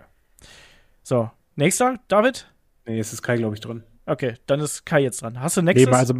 [1.03, 2.49] So, nächster, David?
[2.85, 3.83] Nee, jetzt ist Kai, glaube ich, drin.
[4.05, 5.39] Okay, dann ist Kai jetzt dran.
[5.41, 5.85] Hast du Nexus?
[5.85, 6.13] Nee, also,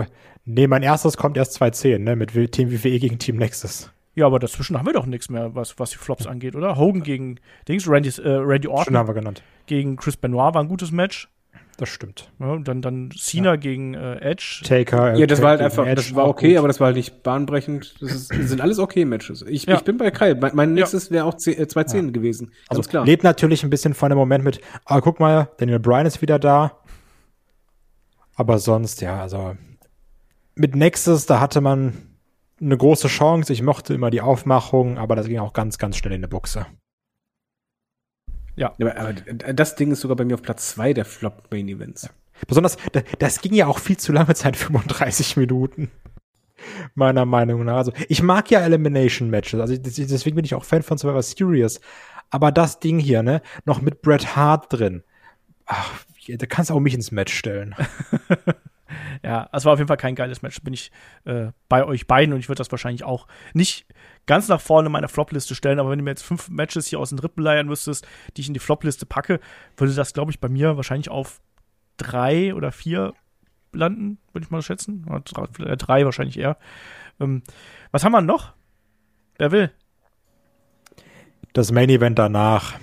[0.43, 3.91] nee, mein erstes kommt erst 2010, ne, mit Team WWE gegen Team Nexus.
[4.15, 6.77] Ja, aber dazwischen haben wir doch nichts mehr, was, was die Flops angeht, oder?
[6.77, 9.41] Hogan gegen Dings, Randy, äh, Randy Orton haben wir genannt.
[9.65, 11.29] gegen Chris Benoit war ein gutes Match.
[11.77, 12.31] Das stimmt.
[12.39, 13.55] Ja, dann, dann Cena ja.
[13.55, 14.61] gegen äh, Edge.
[14.63, 15.15] Taker.
[15.15, 16.57] Ja, das war halt einfach, Edge das war okay, gut.
[16.59, 17.95] aber das war halt nicht bahnbrechend.
[17.99, 19.43] Das, ist, das sind alles okay Matches.
[19.47, 19.75] Ich, ja.
[19.75, 20.35] ich bin bei Kai.
[20.35, 22.47] Mein, mein nächstes wäre auch 210 äh, gewesen.
[22.47, 23.05] Ganz also klar.
[23.05, 26.37] Lebt natürlich ein bisschen von dem Moment mit, ah, guck mal, Daniel Bryan ist wieder
[26.37, 26.77] da.
[28.35, 29.55] Aber sonst, ja, also
[30.55, 31.93] mit Nexus, da hatte man
[32.61, 33.51] eine große Chance.
[33.51, 36.65] Ich mochte immer die Aufmachung, aber das ging auch ganz, ganz schnell in der Buchse.
[38.55, 38.73] Ja.
[38.79, 39.13] Aber, aber,
[39.53, 42.03] das Ding ist sogar bei mir auf Platz zwei der Flop Main Events.
[42.03, 42.09] Ja.
[42.47, 42.77] Besonders,
[43.19, 45.91] das ging ja auch viel zu lange Zeit, 35 Minuten.
[46.95, 47.77] Meiner Meinung nach.
[47.77, 49.59] Also, ich mag ja Elimination Matches.
[49.59, 51.81] Also, deswegen bin ich auch Fan von Survivor Series.
[52.29, 55.03] Aber das Ding hier, ne, noch mit Bret Hart drin.
[55.65, 55.91] Ach,
[56.27, 57.75] da kannst du auch mich ins Match stellen.
[59.23, 60.61] ja, es war auf jeden Fall kein geiles Match.
[60.61, 60.91] Bin ich
[61.25, 63.85] äh, bei euch beiden und ich würde das wahrscheinlich auch nicht
[64.25, 65.79] ganz nach vorne in meiner Flopliste stellen.
[65.79, 68.47] Aber wenn du mir jetzt fünf Matches hier aus den Rippen leiern müsstest, die ich
[68.47, 69.39] in die Flopliste packe,
[69.77, 71.41] würde das, glaube ich, bei mir wahrscheinlich auf
[71.97, 73.13] drei oder vier
[73.71, 75.05] landen, würde ich mal schätzen.
[75.09, 76.57] Oder drei wahrscheinlich eher.
[77.19, 77.43] Ähm,
[77.91, 78.53] was haben wir noch?
[79.37, 79.71] Wer will?
[81.53, 82.73] Das Main Event danach.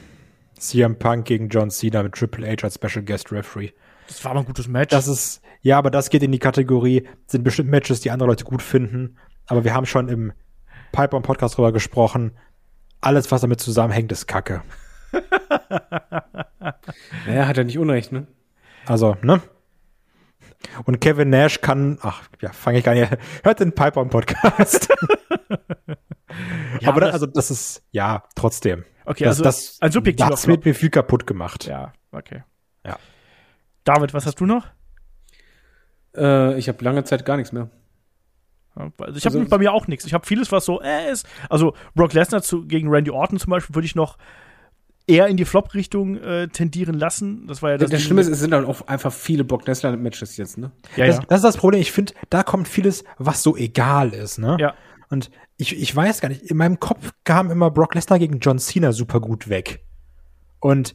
[0.61, 3.73] CM Punk gegen John Cena mit Triple H als Special Guest Referee.
[4.11, 4.91] Das war mal ein gutes Match.
[4.91, 8.45] Das ist, ja, aber das geht in die Kategorie, sind bestimmt Matches, die andere Leute
[8.45, 9.17] gut finden.
[9.47, 10.33] Aber wir haben schon im
[10.91, 12.33] Piper Podcast drüber gesprochen.
[13.01, 14.63] Alles, was damit zusammenhängt, ist Kacke.
[17.25, 18.27] naja, hat er nicht Unrecht, ne?
[18.85, 19.41] Also, ne?
[20.85, 24.89] Und Kevin Nash kann, ach, ja, fange ich gar nicht, hört den Piper Podcast.
[26.81, 28.85] ja, aber das, also das ist, ja, trotzdem.
[29.05, 31.67] Okay, das, also das, ein subjektiver Das wird mir viel kaputt gemacht.
[31.67, 32.43] Ja, okay.
[32.85, 32.99] Ja.
[33.85, 34.67] David, was hast du noch?
[36.17, 37.71] Äh, ich habe lange Zeit gar nichts mehr.
[38.75, 40.05] Also ich habe Also- bei mir auch nichts.
[40.07, 41.27] Ich habe vieles, was so äh, ist.
[41.49, 44.17] Also Brock Lesnar zu, gegen Randy Orton zum Beispiel würde ich noch
[45.07, 47.47] eher in die Flop-Richtung äh, tendieren lassen.
[47.47, 47.91] Das war ja das.
[47.91, 50.71] Das, Schlimme ist, es sind halt auch einfach viele Brock Lesnar-Matches jetzt, ne?
[50.97, 51.23] ja, das, ja.
[51.29, 51.81] das ist das Problem.
[51.81, 54.57] Ich finde, da kommt vieles, was so egal ist, ne?
[54.61, 54.75] Ja.
[55.09, 58.59] Und ich, ich weiß gar nicht, in meinem Kopf kam immer Brock Lesnar gegen John
[58.61, 59.85] Cena super gut weg.
[60.61, 60.95] Und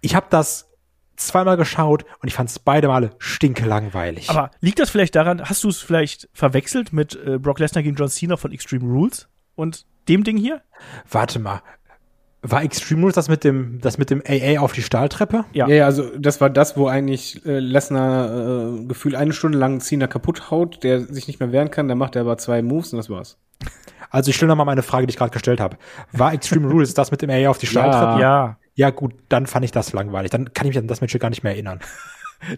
[0.00, 0.68] ich habe das
[1.16, 4.30] zweimal geschaut und ich fand es beide Male stinkelangweilig.
[4.30, 7.96] Aber liegt das vielleicht daran, hast du es vielleicht verwechselt mit äh, Brock Lesnar gegen
[7.96, 10.62] John Cena von Extreme Rules und dem Ding hier?
[11.10, 11.62] Warte mal.
[12.46, 15.46] War Extreme Rules das mit dem, das mit dem AA auf die Stahltreppe?
[15.52, 15.66] Ja.
[15.66, 19.80] Ja, ja, also das war das, wo eigentlich äh, Lesnar äh, gefühlt eine Stunde lang
[19.80, 22.92] Cena kaputt haut, der sich nicht mehr wehren kann, dann macht er aber zwei Moves
[22.92, 23.38] und das war's.
[24.10, 25.78] Also ich stelle nochmal meine Frage, die ich gerade gestellt habe.
[26.12, 28.20] War Extreme Rules das mit dem AA auf die Stahltreppe?
[28.20, 28.20] Ja.
[28.20, 28.56] Ja,
[28.90, 30.30] gut, dann fand ich das langweilig.
[30.30, 31.80] Dann kann ich mich an das Match gar nicht mehr erinnern.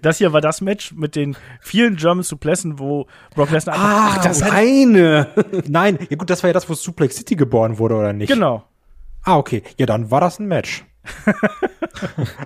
[0.02, 4.16] Das hier war das Match mit den vielen German Suplessen, wo Brock Lesnar einfach.
[4.18, 5.28] Ah, Das eine!
[5.68, 8.28] Nein, ja gut, das war ja das, wo Suplex City geboren wurde, oder nicht?
[8.28, 8.64] Genau.
[9.22, 9.62] Ah, okay.
[9.78, 10.84] Ja, dann war das ein Match.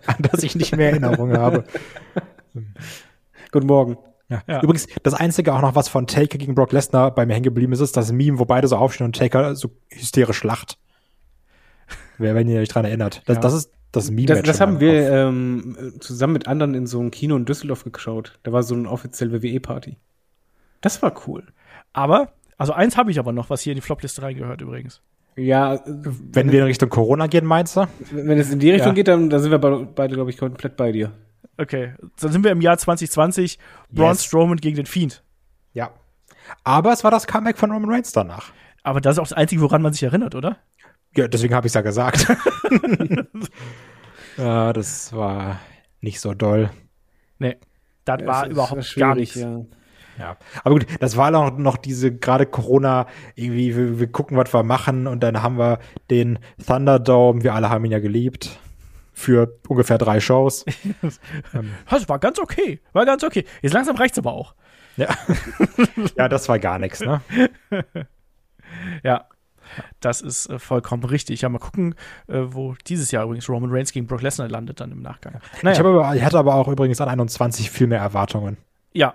[0.07, 1.65] an das ich nicht mehr Erinnerung habe.
[3.53, 3.97] Guten Morgen.
[4.29, 4.43] Ja.
[4.47, 4.63] Ja.
[4.63, 7.73] Übrigens, das Einzige auch noch, was von Taker gegen Brock Lesnar bei mir hängen geblieben
[7.73, 10.79] ist, ist das Meme, wo beide so aufstehen und Taker so hysterisch lacht.
[12.21, 13.23] Wer, wenn ihr euch dran erinnert.
[13.27, 13.41] Das, Ja.
[13.41, 14.27] das ist das Meme.
[14.27, 18.39] Das, das haben wir ähm, zusammen mit anderen in so einem Kino in Düsseldorf geschaut.
[18.43, 19.97] Da war so eine offizielle WWE-Party.
[20.81, 21.45] Das war cool.
[21.93, 25.01] Aber, also eins habe ich aber noch, was hier in die Flopliste reingehört übrigens.
[25.37, 27.87] Ja, Wenn wir in Richtung Corona gehen, meinst du?
[28.13, 28.95] wenn es in die Richtung Ja.
[28.95, 31.13] geht, dann, dann sind wir beide, beide glaube ich, komplett bei dir.
[31.57, 33.59] Okay, dann sind wir im Jahr 2020.
[33.91, 34.25] Braun Yes.
[34.25, 35.23] Strowman gegen den Fiend.
[35.73, 35.91] Ja.
[36.65, 38.53] Aber es war das Comeback von Roman Reigns danach.
[38.83, 40.57] Aber das ist auch das Einzige, woran man sich erinnert, oder?
[41.17, 42.27] Ja, deswegen habe ich es ja gesagt.
[44.37, 45.61] ja, das war
[46.01, 46.71] nicht so doll.
[47.39, 47.57] Nee.
[48.05, 49.37] Das war es überhaupt war gar nichts.
[49.37, 50.37] Ja.
[50.65, 54.63] Aber gut, das war auch noch diese gerade Corona, irgendwie, wir, wir gucken, was wir
[54.63, 55.79] machen und dann haben wir
[56.11, 58.59] den Thunderdome, wir alle haben ihn ja geliebt,
[59.15, 60.65] für ungefähr drei Shows.
[61.89, 62.81] Das war ganz okay.
[62.93, 63.45] War ganz okay.
[63.63, 64.55] Jetzt langsam reicht's aber auch.
[64.97, 65.09] ja.
[66.17, 67.23] ja, das war gar nichts, ne?
[69.03, 69.27] Ja.
[70.01, 71.43] Das ist äh, vollkommen richtig.
[71.43, 71.95] Ja, mal gucken,
[72.29, 75.41] äh, wo dieses Jahr übrigens Roman Reigns gegen Brock Lesnar landet dann im Nachgang.
[75.63, 78.57] Naja, Ich, aber, ich hatte aber auch übrigens an 21 viel mehr Erwartungen.
[78.93, 79.15] ja,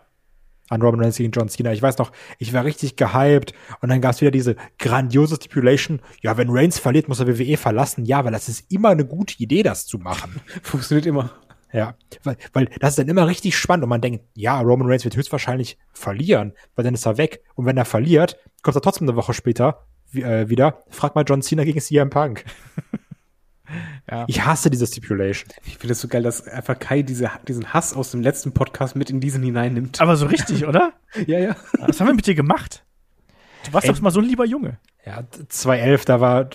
[0.69, 1.73] An Roman Reigns gegen John Cena.
[1.73, 6.01] Ich weiß noch, ich war richtig gehypt und dann gab es wieder diese grandiose Stipulation,
[6.21, 8.05] ja, wenn Reigns verliert, muss er WWE verlassen.
[8.05, 10.41] Ja, weil das ist immer eine gute Idee, das zu machen.
[10.63, 11.29] Funktioniert immer.
[11.71, 15.03] Ja, weil, weil das ist dann immer richtig spannend und man denkt, ja, Roman Reigns
[15.03, 17.43] wird höchstwahrscheinlich verlieren, weil dann ist er weg.
[17.55, 20.83] Und wenn er verliert, kommt er trotzdem eine Woche später wie, äh, wieder.
[20.89, 22.45] Frag mal John Cena gegen CM Punk.
[24.09, 24.25] Ja.
[24.27, 25.49] Ich hasse diese Stipulation.
[25.65, 28.95] Ich finde es so geil, dass einfach Kai diese, diesen Hass aus dem letzten Podcast
[28.95, 29.99] mit in diesen hineinnimmt.
[30.01, 30.93] aber so richtig, oder?
[31.25, 31.55] Ja, ja.
[31.79, 32.85] Was haben wir mit dir gemacht?
[33.65, 33.93] Du warst Ey.
[33.93, 34.77] doch mal so ein lieber Junge.
[35.03, 36.47] Ja, 211, da war,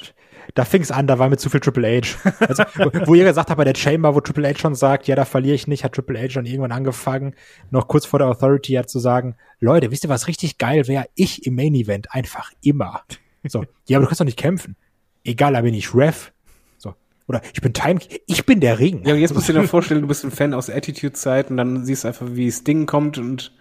[0.54, 2.16] da fing es an, da war mir zu viel Triple H.
[2.46, 5.16] Also, wo- wo ihr gesagt habt, bei der Chamber, wo Triple H schon sagt, ja,
[5.16, 7.34] da verliere ich nicht, hat Triple H schon irgendwann angefangen,
[7.70, 11.06] noch kurz vor der Authority ja zu sagen, Leute, wisst ihr, was richtig geil wäre?
[11.16, 13.02] Ich im Main Event einfach immer.
[13.46, 14.76] So, ja, aber du kannst doch nicht kämpfen.
[15.24, 16.32] Egal, da bin ich Ref.
[16.78, 16.94] So.
[17.26, 19.04] Oder ich bin Time, ich bin der Ring.
[19.04, 21.56] Ja, und jetzt musst du dir vorstellen, du bist ein Fan aus der Attitude-Zeit und
[21.56, 23.52] dann siehst du einfach, wie Sting kommt und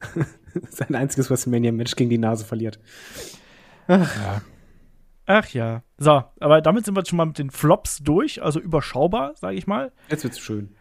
[0.70, 2.78] sein einziges WrestleMania-Match gegen die Nase verliert.
[5.26, 5.82] Ach ja.
[5.98, 9.66] So, aber damit sind wir schon mal mit den Flops durch, also überschaubar, sage ich
[9.66, 9.92] mal.
[10.08, 10.74] Jetzt wird's schön.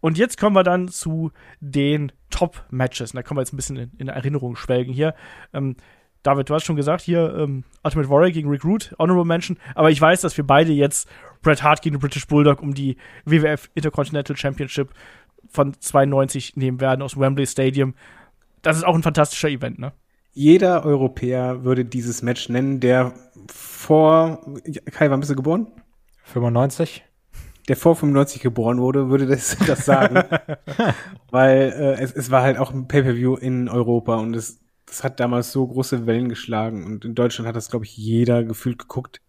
[0.00, 3.12] Und jetzt kommen wir dann zu den Top-Matches.
[3.12, 5.14] Und da können wir jetzt ein bisschen in, in Erinnerung schwelgen hier.
[5.54, 5.76] Ähm,
[6.24, 9.58] David, du hast schon gesagt, hier ähm, Ultimate Warrior gegen Rick Root, Honorable Mention.
[9.74, 11.08] Aber ich weiß, dass wir beide jetzt
[11.42, 14.88] Bret Hart gegen den British Bulldog um die WWF Intercontinental Championship
[15.50, 17.94] von 92 nehmen werden aus Wembley Stadium.
[18.62, 19.92] Das ist auch ein fantastischer Event, ne?
[20.32, 23.12] Jeder Europäer würde dieses Match nennen, der
[23.46, 24.40] vor,
[24.90, 25.68] Kai, wann bist du geboren?
[26.24, 27.04] 95?
[27.68, 30.24] Der vor 95 geboren wurde, würde das, das sagen.
[31.30, 34.58] Weil äh, es, es war halt auch ein Pay-Per-View in Europa und es,
[34.94, 38.44] das hat damals so große Wellen geschlagen und in Deutschland hat das, glaube ich, jeder
[38.44, 39.20] gefühlt geguckt.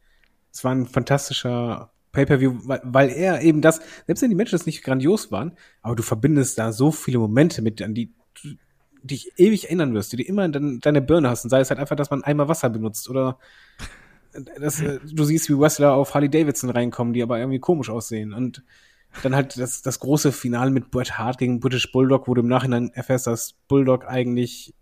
[0.52, 4.84] Es war ein fantastischer Pay-Per-View, weil, weil er eben das, selbst wenn die Matches nicht
[4.84, 8.56] grandios waren, aber du verbindest da so viele Momente mit, an die du
[9.02, 11.44] dich ewig erinnern wirst, die du immer in dein, deine Birne hast.
[11.44, 13.40] Und sei es halt einfach, dass man einmal Wasser benutzt oder
[14.60, 18.34] dass, äh, du siehst, wie Wrestler auf Harley Davidson reinkommen, die aber irgendwie komisch aussehen.
[18.34, 18.64] Und
[19.24, 22.48] dann halt das, das große Finale mit Bret Hart gegen British Bulldog, wo du im
[22.48, 24.74] Nachhinein erfährst, dass Bulldog eigentlich,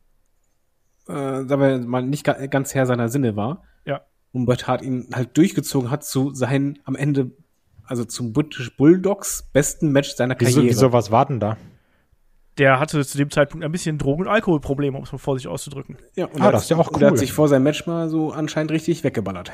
[1.08, 3.64] äh, sagen wir mal, nicht ga, ganz Herr seiner Sinne war.
[3.86, 4.02] Ja.
[4.32, 7.32] Und Bret Hart ihn halt durchgezogen hat zu seinen, am Ende,
[7.86, 10.74] also zum British Bulldogs besten Match seiner Wieso, Karriere.
[10.76, 11.58] wieso was warten da?
[12.60, 15.98] der hatte zu dem Zeitpunkt ein bisschen Drogen- und Alkoholprobleme, um es mal vorsichtig auszudrücken.
[16.16, 17.14] Ja, und Ah, das ist ja auch und Der cool.
[17.14, 19.52] hat sich vor seinem Match mal so anscheinend richtig weggeballert.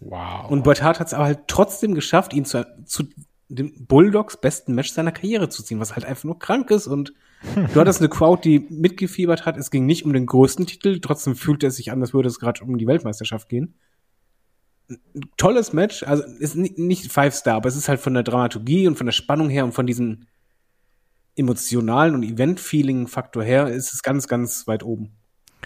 [0.00, 0.50] Wow.
[0.50, 3.04] Und Bret Hart hat es aber halt trotzdem geschafft, ihn zu, zu
[3.48, 6.86] dem Bulldogs besten Match seiner Karriere zu ziehen, was halt einfach nur krank ist.
[6.86, 9.56] Und du hattest eine Crowd, die mitgefiebert hat.
[9.56, 12.38] Es ging nicht um den größten Titel, trotzdem fühlte es sich an, als würde es
[12.38, 13.74] gerade um die Weltmeisterschaft gehen.
[14.88, 14.98] Ein
[15.36, 18.86] Tolles Match, also ist ni- nicht Five Star, aber es ist halt von der Dramaturgie
[18.86, 20.26] und von der Spannung her und von diesem
[21.34, 25.12] emotionalen und Event-Feeling-Faktor her ist es ganz, ganz weit oben.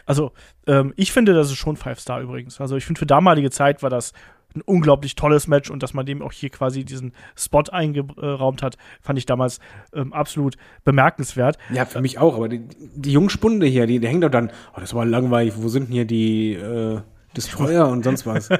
[0.06, 0.33] Also,
[0.66, 2.61] ähm, ich finde, das ist schon Five-Star übrigens.
[2.61, 4.12] Also, ich finde, für damalige Zeit war das
[4.54, 8.76] ein unglaublich tolles Match und dass man dem auch hier quasi diesen Spot eingeraumt hat,
[9.00, 9.60] fand ich damals
[9.94, 11.58] ähm, absolut bemerkenswert.
[11.72, 14.80] Ja, für mich auch, aber die, die Jungspunde hier, die, die hängen doch dann, oh,
[14.80, 17.00] das war langweilig, wo sind denn hier die äh,
[17.36, 18.48] Destroyer und sonst was?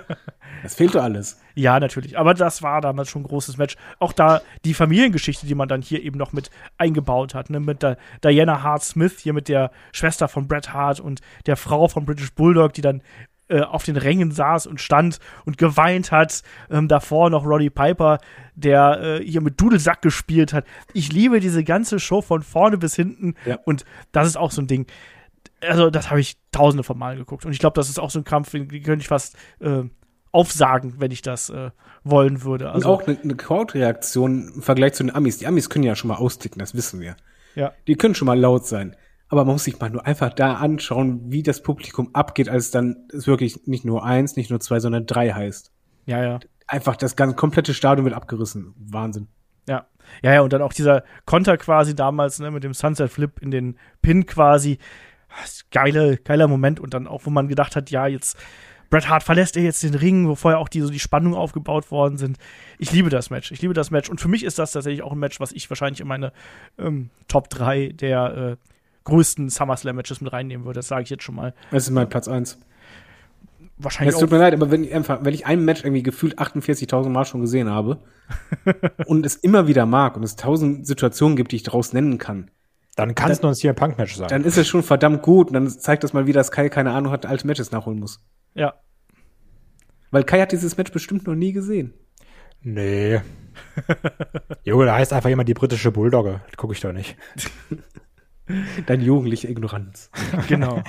[0.63, 1.41] Das fehlte alles.
[1.55, 2.19] Ja, natürlich.
[2.19, 3.77] Aber das war damals schon ein großes Match.
[3.99, 7.61] Auch da die Familiengeschichte, die man dann hier eben noch mit eingebaut hat, ne?
[7.61, 11.89] mit der Diana Hart Smith, hier mit der Schwester von Bret Hart und der Frau
[11.89, 13.03] von British Bulldog, die dann
[13.51, 16.43] äh, auf den Rängen saß und stand und geweint hat.
[16.71, 18.19] Ähm, davor noch Roddy Piper,
[18.55, 20.65] der äh, hier mit Dudelsack gespielt hat.
[20.95, 23.35] Ich liebe diese ganze Show von vorne bis hinten.
[23.45, 23.59] Ja.
[23.65, 24.87] Und das ist auch so ein Ding.
[25.63, 27.45] Also, das habe ich tausende von Mal geguckt.
[27.45, 29.83] Und ich glaube, das ist auch so ein Kampf, den könnte ich fast äh,
[30.33, 31.71] aufsagen, wenn ich das äh,
[32.05, 32.69] wollen würde.
[32.69, 35.39] Und Also, auch eine, eine Crowd-Reaktion im Vergleich zu den Amis.
[35.39, 37.17] Die Amis können ja schon mal austicken, das wissen wir.
[37.55, 37.73] ja.
[37.87, 38.97] Die können schon mal laut sein.
[39.31, 43.09] Aber man muss sich mal nur einfach da anschauen, wie das Publikum abgeht, als dann
[43.13, 45.73] es wirklich nicht nur eins, nicht nur zwei, sondern drei heißt.
[46.07, 46.41] Ja, ja.
[46.67, 48.75] Einfach das ganze komplette Stadion wird abgerissen.
[48.77, 49.29] Wahnsinn.
[49.69, 49.87] Ja.
[50.23, 53.53] Ja, ja, und dann auch dieser Konter quasi damals, ne, mit dem Sunset Flip in
[53.53, 54.79] den Pin quasi.
[55.71, 56.81] Geile, geiler Moment.
[56.81, 58.37] Und dann auch, wo man gedacht hat, ja, jetzt
[58.91, 61.93] Bret Hart verlässt er jetzt den Ring, wo vorher auch die, so die Spannung aufgebaut
[61.93, 62.37] worden sind.
[62.79, 63.53] Ich liebe das Match.
[63.53, 64.11] Ich liebe das Match.
[64.11, 66.33] Und für mich ist das tatsächlich auch ein Match, was ich wahrscheinlich in meine
[66.77, 68.71] ähm, Top 3 der äh,
[69.05, 70.79] größten SummerSlam-Matches mit reinnehmen würde.
[70.79, 71.55] Das sage ich jetzt schon mal.
[71.71, 72.59] Das ist mein Platz eins.
[73.79, 76.39] Wahrscheinlich Es tut mir leid, aber wenn ich einfach, wenn ich ein Match irgendwie gefühlt
[76.39, 77.99] 48.000 Mal schon gesehen habe
[79.07, 82.51] und es immer wieder mag und es tausend Situationen gibt, die ich daraus nennen kann,
[82.97, 84.29] Dann kann es nur ein CM Punk Match sein.
[84.29, 86.91] dann ist es schon verdammt gut und dann zeigt das mal wieder, dass Kai keine
[86.93, 88.21] Ahnung hat, alte Matches nachholen muss.
[88.55, 88.75] Ja.
[90.11, 91.95] Weil Kai hat dieses Match bestimmt noch nie gesehen.
[92.61, 93.21] nee.
[94.65, 96.41] Junge, da heißt einfach jemand die britische Bulldogge.
[96.57, 97.17] Gucke ich doch nicht.
[98.87, 100.11] Deine jugendliche Ignoranz.
[100.49, 100.83] Genau.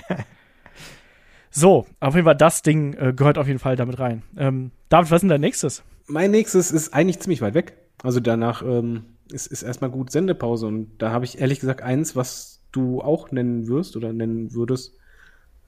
[1.50, 4.24] so, auf jeden Fall, das Ding äh, gehört auf jeden Fall damit rein.
[4.38, 5.84] Ähm, David, was ist denn dein nächstes?
[6.08, 7.74] Mein nächstes ist eigentlich ziemlich weit weg.
[8.04, 12.16] Also danach ähm, ist, ist erstmal gut Sendepause und da habe ich ehrlich gesagt eins,
[12.16, 14.94] was du auch nennen wirst oder nennen würdest.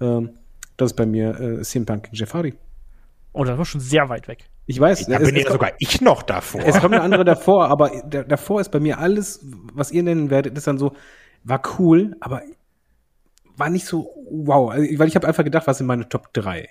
[0.01, 0.31] Ähm,
[0.77, 2.53] das ist bei mir äh, CM Punk gegen Jeff Hardy.
[3.33, 4.45] Oh, das war schon sehr weit weg.
[4.65, 6.61] Ich weiß, Da es, bin es, ja sogar ich noch davor.
[6.65, 10.29] es kommt eine andere davor, aber da, davor ist bei mir alles, was ihr nennen
[10.29, 10.93] werdet, ist dann so,
[11.43, 12.41] war cool, aber
[13.55, 14.71] war nicht so wow.
[14.71, 16.69] Also, weil ich habe einfach gedacht, was sind meine Top 3?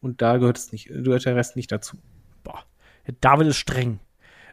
[0.00, 1.96] Und da gehört es nicht, gehört der Rest nicht dazu.
[2.44, 2.64] Boah,
[3.20, 4.00] David ist streng.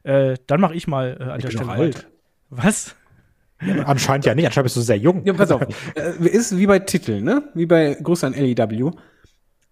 [0.03, 2.07] Äh, dann mache ich mal äh, an der bin Stelle alt.
[2.49, 2.95] Was?
[3.85, 4.45] Anscheinend ja nicht.
[4.45, 5.25] Anscheinend bist du sehr jung.
[5.25, 5.61] Ja, pass auf.
[5.95, 7.49] äh, ist wie bei Titeln, ne?
[7.53, 8.91] Wie bei Gruß an LEW.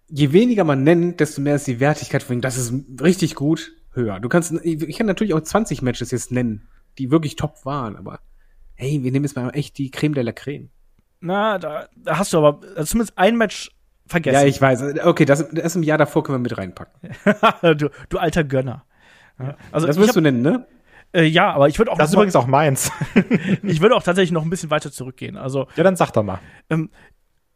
[0.08, 2.40] Je weniger man nennt, desto mehr ist die Wertigkeit von ihm.
[2.40, 4.20] Das ist richtig gut höher.
[4.20, 8.20] Du kannst, ich kann natürlich auch 20 Matches jetzt nennen, die wirklich top waren, aber
[8.74, 10.70] hey, wir nehmen jetzt mal echt die Creme de la Creme.
[11.20, 13.70] Na, da, da hast du aber also zumindest ein Match
[14.06, 14.40] vergessen.
[14.42, 14.98] Ja, ich weiß.
[15.04, 17.10] Okay, das, das im Jahr davor können wir mit reinpacken.
[17.78, 18.84] du, du alter Gönner.
[19.38, 19.56] Ja.
[19.72, 20.66] Also Das wirst hab, du nennen, ne?
[21.12, 22.90] äh, ja, aber ich würde auch, Das ist übrigens auch meins.
[23.62, 25.36] ich würde auch tatsächlich noch ein bisschen weiter zurückgehen.
[25.36, 26.40] Also ja, dann sag doch mal.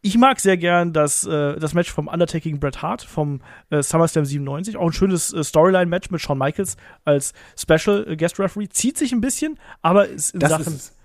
[0.01, 4.25] ich mag sehr gern das, äh, das Match vom Undertaking Bret Hart vom äh, SummerSlam
[4.25, 4.77] 97.
[4.77, 8.69] Auch ein schönes äh, Storyline-Match mit Shawn Michaels als Special äh, Guest Referee.
[8.69, 10.75] Zieht sich ein bisschen, aber ist in Das Sachen.
[10.75, 10.98] ist.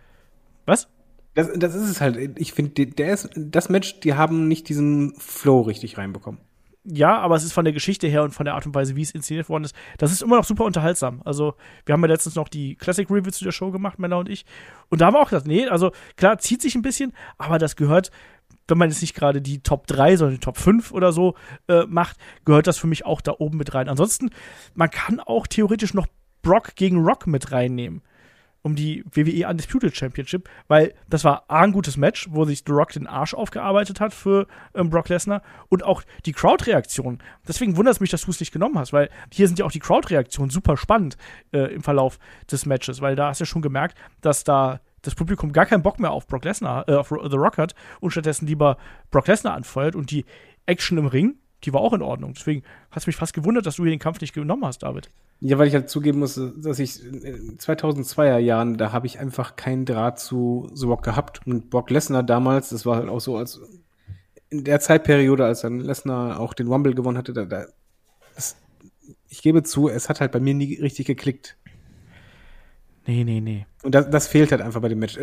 [0.66, 0.88] Was?
[1.34, 2.40] Das, das ist es halt.
[2.40, 6.40] Ich finde, der ist, das Match, die haben nicht diesen Flow richtig reinbekommen.
[6.86, 9.02] Ja, aber es ist von der Geschichte her und von der Art und Weise, wie
[9.02, 11.22] es inszeniert worden ist, das ist immer noch super unterhaltsam.
[11.24, 14.28] Also, wir haben ja letztens noch die Classic Review zu der Show gemacht, Mella und
[14.28, 14.46] ich.
[14.90, 17.78] Und da haben wir auch gesagt, nee, also klar, zieht sich ein bisschen, aber das
[17.78, 18.12] gehört,
[18.68, 21.36] wenn man jetzt nicht gerade die Top 3, sondern die Top 5 oder so
[21.70, 23.88] äh, macht, gehört das für mich auch da oben mit rein.
[23.88, 24.30] Ansonsten,
[24.74, 26.08] man kann auch theoretisch noch
[26.42, 28.02] Brock gegen Rock mit reinnehmen.
[28.64, 32.72] Um die WWE Undisputed Championship, weil das war A, ein gutes Match, wo sich The
[32.72, 37.20] Rock den Arsch aufgearbeitet hat für ähm, Brock Lesnar und auch die Crowd-Reaktion.
[37.46, 39.72] Deswegen wundert es mich, dass du es nicht genommen hast, weil hier sind ja auch
[39.72, 41.18] die Crowd-Reaktionen super spannend
[41.52, 45.16] äh, im Verlauf des Matches, weil da hast du ja schon gemerkt, dass da das
[45.16, 48.48] Publikum gar keinen Bock mehr auf Brock Lesnar, äh, auf The Rock hat und stattdessen
[48.48, 48.78] lieber
[49.12, 50.26] Brock Lesnar anfeuert und die
[50.66, 52.34] Action im Ring, die war auch in Ordnung.
[52.34, 55.12] Deswegen hat es mich fast gewundert, dass du hier den Kampf nicht genommen hast, David.
[55.46, 59.58] Ja, weil ich halt zugeben muss, dass ich in 2002er Jahren, da habe ich einfach
[59.58, 61.46] keinen Draht zu The Rock gehabt.
[61.46, 63.60] Und Brock Lesnar damals, das war halt auch so, als
[64.50, 67.66] in der Zeitperiode, als dann Lesnar auch den Rumble gewonnen hatte, da, da
[68.34, 68.56] das,
[69.28, 71.58] ich gebe zu, es hat halt bei mir nie richtig geklickt.
[73.06, 73.66] Nee, nee, nee.
[73.84, 75.20] Und das, das fehlt halt einfach bei dem Match.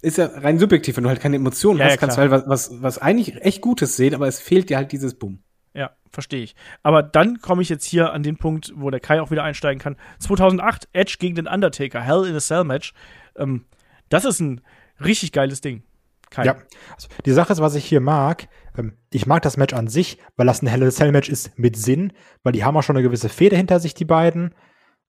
[0.00, 2.30] Ist ja rein subjektiv, wenn du halt keine Emotionen Ja, hast, ja, kannst du halt
[2.30, 5.40] was, was, was eigentlich echt Gutes sehen, aber es fehlt dir halt dieses Bumm.
[5.74, 6.54] Ja, verstehe ich.
[6.82, 9.80] Aber dann komme ich jetzt hier an den Punkt, wo der Kai auch wieder einsteigen
[9.80, 9.96] kann.
[10.18, 12.92] 2008, Edge gegen den Undertaker, Hell in a Cell Match.
[13.36, 13.64] Ähm,
[14.08, 14.60] das ist ein
[15.02, 15.82] richtig geiles Ding.
[16.30, 16.44] Kai.
[16.44, 16.56] Ja,
[16.94, 20.18] also die Sache ist, was ich hier mag, ähm, ich mag das Match an sich,
[20.36, 22.12] weil das ein Hell in a Cell Match ist mit Sinn,
[22.42, 24.54] weil die haben auch schon eine gewisse Fehde hinter sich, die beiden.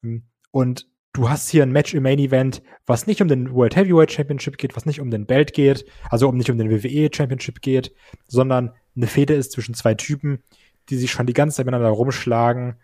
[0.04, 3.76] Ähm, Und du hast hier ein Match im Main Event, was nicht um den World
[3.76, 7.10] Heavyweight Championship geht, was nicht um den Belt geht, also um nicht um den WWE
[7.14, 7.94] Championship geht,
[8.28, 10.44] sondern eine Fehde ist zwischen zwei Typen,
[10.90, 12.76] die sich schon die ganze Zeit miteinander rumschlagen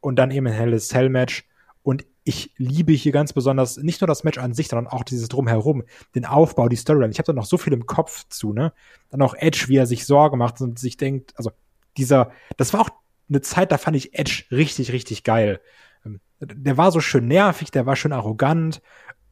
[0.00, 1.44] und dann eben ein Hell in a Cell Match.
[1.82, 5.28] Und ich liebe hier ganz besonders nicht nur das Match an sich, sondern auch dieses
[5.28, 5.84] Drumherum,
[6.14, 7.12] den Aufbau, die Storyline.
[7.12, 8.72] Ich habe da noch so viel im Kopf zu, ne?
[9.10, 11.52] Dann auch Edge, wie er sich Sorge macht und sich denkt, also
[11.96, 12.90] dieser, das war auch
[13.28, 15.60] eine Zeit, da fand ich Edge richtig, richtig geil.
[16.04, 18.80] Ähm, Der war so schön nervig, der war schön arrogant,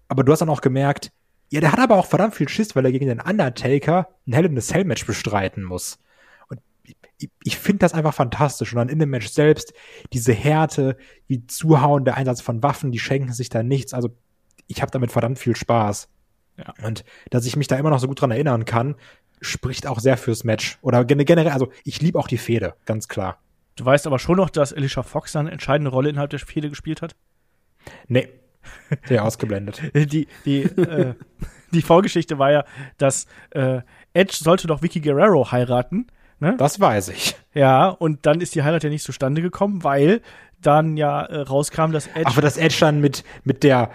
[0.08, 1.12] aber du hast dann auch gemerkt,
[1.50, 4.46] ja, der hat aber auch verdammt viel Schiss, weil er gegen den Undertaker ein Hell
[4.46, 5.98] in a Cell Match bestreiten muss.
[7.44, 8.72] Ich, finde das einfach fantastisch.
[8.72, 9.72] Und dann in dem Match selbst
[10.12, 10.96] diese Härte,
[11.26, 13.94] wie Zuhauen, der Einsatz von Waffen, die schenken sich da nichts.
[13.94, 14.10] Also
[14.66, 16.08] ich habe damit verdammt viel Spaß.
[16.58, 16.74] Ja.
[16.84, 18.96] Und dass ich mich da immer noch so gut dran erinnern kann,
[19.40, 20.78] spricht auch sehr fürs Match.
[20.82, 23.38] Oder gen- generell, also ich liebe auch die Fehde, ganz klar.
[23.76, 26.68] Du weißt aber schon noch, dass Alicia Fox dann eine entscheidende Rolle innerhalb der Fehde
[26.68, 27.16] gespielt hat.
[28.06, 28.28] Nee.
[29.06, 29.82] Sehr ausgeblendet.
[29.94, 31.14] Die, die, äh,
[31.72, 32.64] die Vorgeschichte war ja,
[32.96, 33.80] dass äh,
[34.12, 36.06] Edge sollte doch Vicky Guerrero heiraten.
[36.43, 36.57] Ne?
[36.59, 37.36] Das weiß ich.
[37.55, 40.22] Ja, und dann ist die Heirat ja nicht zustande gekommen, weil
[40.61, 42.26] dann ja äh, rauskam, dass Edge.
[42.26, 43.90] Aber das Edge dann mit, mit der,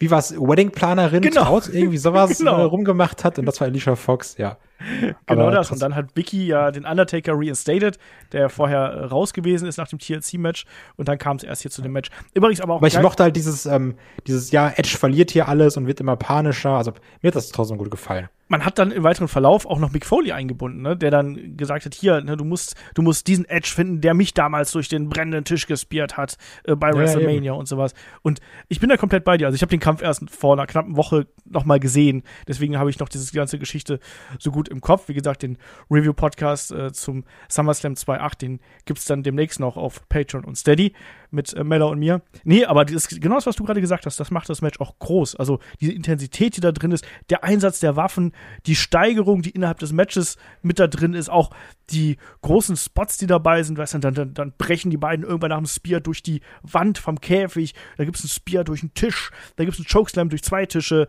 [0.00, 1.44] wie war's, Wedding-Planerin, Genau.
[1.44, 2.58] Traut, irgendwie sowas Genau.
[2.58, 4.56] äh, rumgemacht hat und das war Alicia Fox, ja.
[5.26, 5.70] Genau das.
[5.70, 7.98] Und dann hat Vicky ja den Undertaker reinstated,
[8.32, 10.64] der vorher äh, raus gewesen ist nach dem TLC-Match.
[10.96, 12.10] Und dann kam es erst hier zu dem Match.
[12.34, 12.78] Übrigens aber auch.
[12.78, 13.94] Aber ich mochte halt dieses, ähm,
[14.26, 16.70] dieses, ja, Edge verliert hier alles und wird immer panischer.
[16.70, 18.28] Also mir hat das trotzdem gut gefallen.
[18.52, 21.86] man hat dann im weiteren Verlauf auch noch Mick Foley eingebunden, ne, der dann gesagt
[21.86, 25.08] hat, hier, ne, du musst, du musst diesen Edge finden, der mich damals durch den
[25.08, 27.94] brennenden Tisch gespiert hat äh, bei Ja, WrestleMania und sowas.
[28.20, 29.46] Und ich bin da komplett bei dir.
[29.46, 32.24] Also ich habe den Kampf erst vor einer knappen Woche noch mal gesehen.
[32.46, 34.00] Deswegen habe ich noch diese ganze Geschichte
[34.38, 35.08] so gut im Kopf.
[35.08, 35.58] Wie gesagt, den
[35.90, 40.92] Review-Podcast äh, zum SummerSlam 2.8, den gibt's dann demnächst noch auf Patreon und Steady
[41.30, 42.22] mit äh, Mella und mir.
[42.44, 44.98] Nee, aber das, genau das, was du gerade gesagt hast, das macht das Match auch
[44.98, 45.36] groß.
[45.36, 48.32] Also diese Intensität, die da drin ist, der Einsatz der Waffen,
[48.66, 51.50] die Steigerung, die innerhalb des Matches mit da drin ist, auch
[51.90, 55.50] die großen Spots, die dabei sind, weißt du, dann, dann, dann brechen die beiden irgendwann
[55.50, 59.30] nach dem Spear durch die Wand vom Käfig, da gibt's einen Spear durch einen Tisch,
[59.56, 61.08] da gibt's einen Chokeslam durch zwei Tische.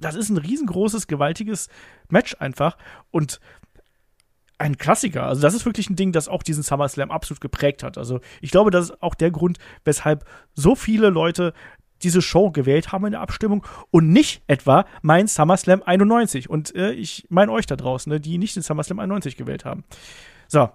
[0.00, 1.68] Das ist ein riesengroßes, gewaltiges
[2.08, 2.76] Match einfach
[3.10, 3.40] und
[4.58, 5.26] ein Klassiker.
[5.26, 7.96] Also das ist wirklich ein Ding, das auch diesen SummerSlam absolut geprägt hat.
[7.96, 10.24] Also ich glaube, das ist auch der Grund, weshalb
[10.54, 11.54] so viele Leute
[12.02, 16.48] diese Show gewählt haben in der Abstimmung und nicht etwa mein SummerSlam 91.
[16.48, 19.84] Und äh, ich meine euch da draußen, ne, die nicht den SummerSlam 91 gewählt haben.
[20.48, 20.68] So,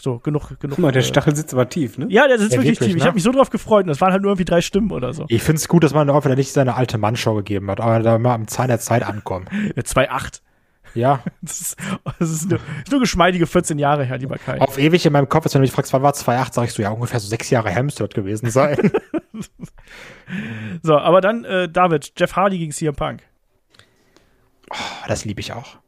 [0.00, 0.76] so genug, genug.
[0.76, 2.06] Guck mal, der äh, Stachel sitzt aber tief, ne?
[2.08, 2.96] Ja, der sitzt Ja, wirklich wirklich, tief.
[2.96, 3.06] Ich ne?
[3.06, 5.24] habe mich so drauf gefreut und das waren halt nur irgendwie drei Stimmen oder so.
[5.28, 8.18] Ich find's gut, dass man auch wieder nicht seine alte Mannshow gegeben hat, aber da
[8.18, 9.46] mal am Zahn der Zeit ankommen.
[9.76, 10.40] Ja, 2,8.
[10.94, 11.76] Ja, Das ist,
[12.18, 14.60] das ist nur, ist nur geschmeidige 14 Jahre her, lieber Kai.
[14.60, 16.72] auf ewig in meinem Kopf ist, wenn du mich fragst, wann war 2,8, sag ich
[16.72, 18.90] so, ja, ungefähr so sechs Jahre das gewesen sein.
[20.82, 23.22] So, aber dann, äh, David, Jeff Hardy gegen CM Punk.
[25.06, 25.78] das liebe ich auch.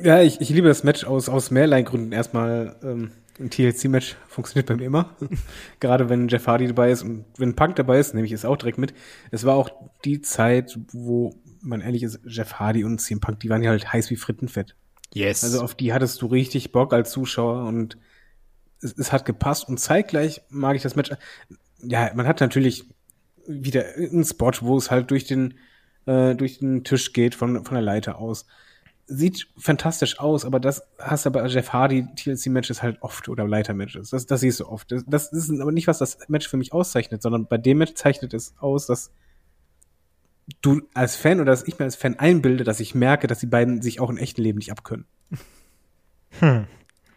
[0.00, 2.12] Ja, ich, ich liebe das Match aus, aus mehrerlei Gründen.
[2.12, 3.10] Erstmal, ähm,
[3.40, 5.16] ein TLC-Match funktioniert bei mir immer.
[5.80, 8.56] Gerade wenn Jeff Hardy dabei ist und wenn Punk dabei ist, nehme ich es auch
[8.56, 8.94] direkt mit.
[9.30, 9.70] Es war auch
[10.04, 13.92] die Zeit, wo man ehrlich ist, Jeff Hardy und CM Punk, die waren ja halt
[13.92, 14.76] heiß wie Frittenfett.
[15.12, 15.42] Yes.
[15.42, 17.96] Also auf die hattest du richtig Bock als Zuschauer und
[18.80, 21.10] es, es hat gepasst und zeitgleich mag ich das Match.
[21.82, 22.84] Ja, man hat natürlich
[23.46, 25.54] wieder einen Spot, wo es halt durch den
[26.06, 28.46] äh, durch den Tisch geht von von der Leiter aus.
[29.12, 33.46] Sieht fantastisch aus, aber das hast du bei Jeff Hardy TLC Matches halt oft oder
[33.48, 34.10] Leiter Matches.
[34.10, 34.92] Das das siehst du oft.
[34.92, 37.94] Das, das ist aber nicht was das Match für mich auszeichnet, sondern bei dem Match
[37.94, 39.10] zeichnet es aus, dass
[40.62, 43.46] du als Fan oder dass ich mir als Fan einbilde, dass ich merke, dass die
[43.46, 45.06] beiden sich auch im echten Leben nicht abkönnen.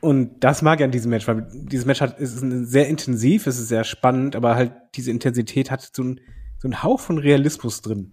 [0.02, 3.58] Und das mag ich an diesem Match, weil dieses Match hat, ist sehr intensiv, es
[3.58, 6.20] ist sehr spannend, aber halt diese Intensität hat so ein,
[6.58, 8.12] so einen Hauch von Realismus drin.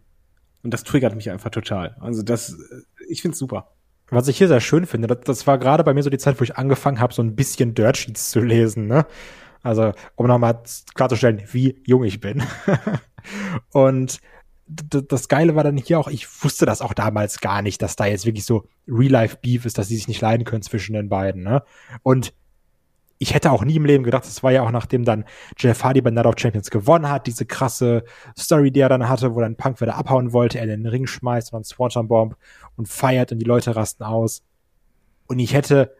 [0.62, 1.96] Und das triggert mich einfach total.
[2.00, 2.56] Also das,
[3.10, 3.72] ich find's super.
[4.10, 6.40] was ich hier sehr schön finde, das, das war gerade bei mir so die Zeit,
[6.40, 9.06] wo ich angefangen habe, so ein bisschen Dirt Sheets zu lesen, ne?
[9.62, 10.62] Also, um nochmal
[10.94, 12.42] klarzustellen, wie jung ich bin.
[13.72, 14.20] und
[14.66, 18.06] das Geile war dann hier auch, ich wusste das auch damals gar nicht, dass da
[18.06, 21.62] jetzt wirklich so Real-Life-Beef ist, dass sie sich nicht leiden können zwischen den beiden, ne?
[22.02, 22.32] Und
[23.22, 25.26] ich hätte auch nie im Leben gedacht, das war ja auch nachdem dann
[25.58, 28.02] Jeff Hardy bei Night of Champions gewonnen hat, diese krasse
[28.36, 31.52] Story, die er dann hatte, wo dann Punk wieder abhauen wollte, er den Ring schmeißt
[31.52, 32.36] und dann Swanton Bomb
[32.76, 34.42] und feiert und die Leute rasten aus.
[35.26, 35.94] Und ich hätte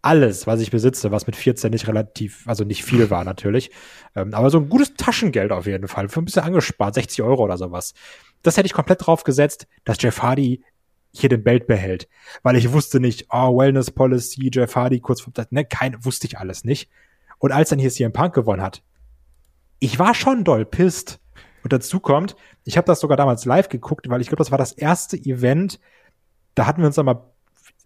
[0.00, 3.70] alles, was ich besitze, was mit 14 nicht relativ, also nicht viel war natürlich,
[4.16, 7.44] ähm, aber so ein gutes Taschengeld auf jeden Fall, für ein bisschen angespart, 60 Euro
[7.44, 7.92] oder sowas.
[8.42, 10.64] Das hätte ich komplett drauf gesetzt, dass Jeff Hardy
[11.12, 12.08] hier den Belt behält.
[12.42, 16.38] Weil ich wusste nicht, oh, Wellness Policy, Jeff Hardy, kurz vor, ne, kein, wusste ich
[16.38, 16.90] alles nicht.
[17.38, 18.82] Und als dann hier CM Punk gewonnen hat,
[19.78, 21.20] ich war schon doll pisst.
[21.62, 24.58] Und dazu kommt, ich habe das sogar damals live geguckt, weil ich glaube, das war
[24.58, 25.78] das erste Event,
[26.54, 27.22] da hatten wir uns einmal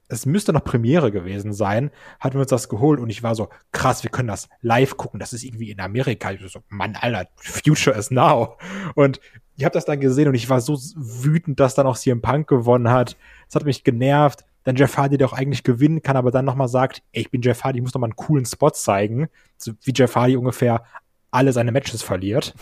[0.08, 1.90] es müsste noch Premiere gewesen sein,
[2.20, 5.18] hatten wir uns das geholt und ich war so, krass, wir können das live gucken,
[5.18, 6.30] das ist irgendwie in Amerika.
[6.30, 8.56] Ich so, Mann, Alter, Future is now.
[8.94, 9.20] Und
[9.56, 12.46] ich habe das dann gesehen und ich war so wütend, dass dann auch CM Punk
[12.46, 13.16] gewonnen hat.
[13.46, 14.44] Das hat mich genervt.
[14.64, 17.40] Dann Jeff Hardy, der auch eigentlich gewinnen kann, aber dann nochmal sagt, ey, ich bin
[17.40, 19.28] Jeff Hardy, ich muss noch mal einen coolen Spot zeigen.
[19.56, 20.84] So wie Jeff Hardy ungefähr
[21.30, 22.54] alle seine Matches verliert.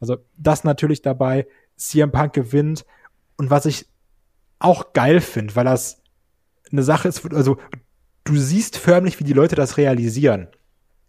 [0.00, 1.46] Also das natürlich dabei.
[1.76, 2.84] CM Punk gewinnt.
[3.36, 3.86] Und was ich
[4.58, 6.02] auch geil finde, weil das
[6.70, 7.58] eine Sache ist, also
[8.24, 10.48] du siehst förmlich, wie die Leute das realisieren.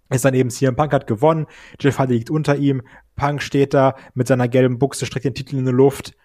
[0.10, 1.47] Ist dann eben CM Punk hat gewonnen,
[1.80, 2.82] Jeff Hardy liegt unter ihm,
[3.16, 6.16] Punk steht da mit seiner gelben Buchse, streckt den Titel in die Luft,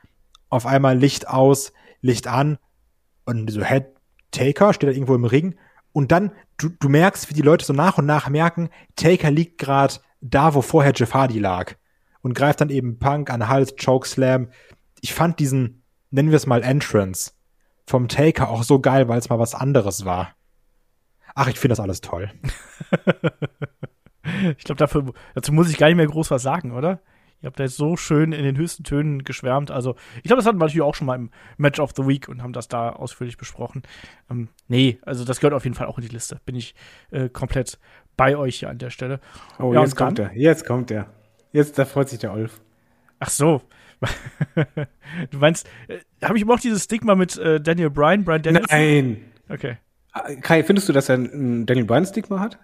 [0.48, 2.58] auf einmal Licht aus, Licht an
[3.24, 3.86] und so Head
[4.30, 5.56] Taker steht da irgendwo im Ring
[5.92, 9.58] und dann du, du merkst, wie die Leute so nach und nach merken, Taker liegt
[9.58, 11.74] gerade da, wo vorher Jeff Hardy lag
[12.22, 14.48] und greift dann eben Punk an Hals, Chokeslam.
[15.00, 17.32] Ich fand diesen, nennen wir es mal Entrance,
[17.92, 20.34] vom Taker auch so geil, weil es mal was anderes war.
[21.34, 22.30] Ach, ich finde das alles toll.
[24.56, 27.00] ich glaube, dafür, dazu muss ich gar nicht mehr groß was sagen, oder?
[27.42, 29.70] Ihr habt da jetzt so schön in den höchsten Tönen geschwärmt.
[29.70, 32.30] Also, ich glaube, das hatten wir natürlich auch schon mal im Match of the Week
[32.30, 33.82] und haben das da ausführlich besprochen.
[34.30, 36.40] Ähm, nee, also das gehört auf jeden Fall auch in die Liste.
[36.46, 36.74] Bin ich
[37.10, 37.78] äh, komplett
[38.16, 39.20] bei euch hier an der Stelle.
[39.58, 40.32] Oh, ja, jetzt kommt er.
[40.34, 41.10] Jetzt kommt er.
[41.50, 42.62] Jetzt, da freut sich der Olf.
[43.18, 43.60] Ach so.
[45.30, 48.68] du meinst, äh, habe ich immer auch dieses Stigma mit äh, Daniel Bryan, Brian Danielson?
[48.70, 49.24] Nein.
[49.48, 49.76] Okay.
[50.40, 52.58] Kai, findest du, dass er ein Daniel Bryan-Stigma hat?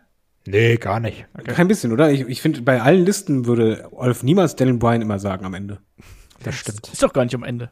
[0.46, 1.26] Nee, gar nicht.
[1.38, 1.52] Okay.
[1.52, 2.10] Kein bisschen, oder?
[2.10, 5.78] Ich, ich finde, bei allen Listen würde Olf niemals Daniel Bryan immer sagen am Ende.
[6.42, 6.88] Das stimmt.
[6.88, 7.70] Ist doch gar nicht am Ende.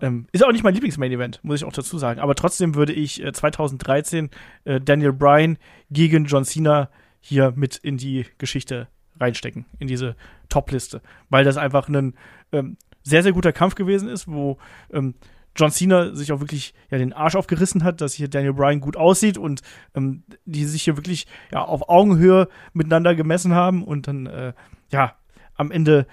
[0.00, 2.20] Ähm, ist auch nicht mein Lieblings-Main-Event, muss ich auch dazu sagen.
[2.20, 4.30] Aber trotzdem würde ich äh, 2013
[4.64, 5.56] äh, Daniel Bryan
[5.90, 8.88] gegen John Cena hier mit in die Geschichte
[9.18, 10.16] reinstecken, in diese
[10.48, 11.00] Top-Liste.
[11.30, 12.14] Weil das einfach ein
[12.52, 14.58] ähm, sehr, sehr guter Kampf gewesen ist, wo
[14.92, 15.14] ähm,
[15.56, 18.96] John Cena sich auch wirklich ja den Arsch aufgerissen hat, dass hier Daniel Bryan gut
[18.96, 19.62] aussieht und
[19.94, 24.52] ähm, die sich hier wirklich ja auf Augenhöhe miteinander gemessen haben und dann äh,
[24.90, 25.14] ja
[25.54, 26.06] am Ende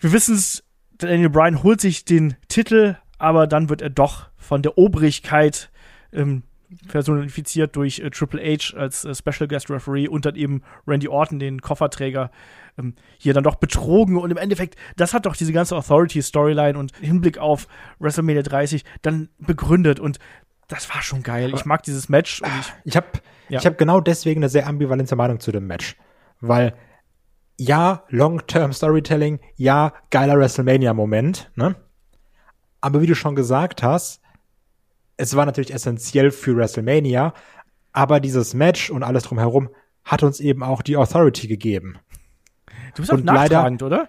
[0.00, 0.64] wir wissen es
[0.96, 5.70] Daniel Bryan holt sich den Titel, aber dann wird er doch von der Obrigkeit
[6.12, 6.42] ähm,
[6.88, 11.38] personifiziert durch äh, Triple H als äh, Special Guest Referee und dann eben Randy Orton,
[11.38, 12.30] den Kofferträger,
[12.78, 14.16] ähm, hier dann doch betrogen.
[14.16, 19.28] Und im Endeffekt, das hat doch diese ganze Authority-Storyline und Hinblick auf WrestleMania 30 dann
[19.38, 20.00] begründet.
[20.00, 20.18] Und
[20.68, 21.52] das war schon geil.
[21.54, 22.42] Ich mag dieses Match.
[22.42, 23.06] Und ich ich habe
[23.48, 23.58] ja.
[23.58, 25.96] ich hab genau deswegen eine sehr ambivalente Meinung zu dem Match.
[26.40, 26.74] Weil
[27.58, 31.74] ja, Long-Term Storytelling, ja, geiler WrestleMania-Moment, ne?
[32.80, 34.22] Aber wie du schon gesagt hast,
[35.18, 37.34] es war natürlich essentiell für WrestleMania,
[37.92, 39.68] aber dieses Match und alles drumherum
[40.04, 41.98] hat uns eben auch die Authority gegeben.
[42.94, 44.08] Du bist auch nachtragend, oder?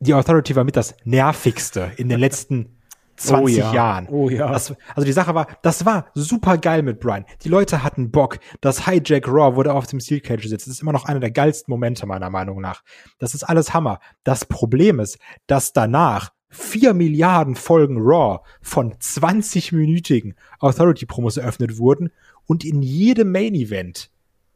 [0.00, 2.78] Die Authority war mit das nervigste in den letzten
[3.16, 3.72] 20 oh ja.
[3.72, 4.08] Jahren.
[4.08, 4.50] Oh ja.
[4.50, 7.26] Das, also die Sache war, das war super geil mit Brian.
[7.42, 8.38] Die Leute hatten Bock.
[8.60, 10.66] Das Hijack Raw wurde auf dem Steel Cage sitzt.
[10.66, 12.82] Das ist immer noch einer der geilsten Momente meiner Meinung nach.
[13.18, 13.98] Das ist alles Hammer.
[14.24, 22.10] Das Problem ist, dass danach vier Milliarden Folgen Raw von 20-minütigen Authority-Promos eröffnet wurden
[22.46, 24.10] und in jedem Main-Event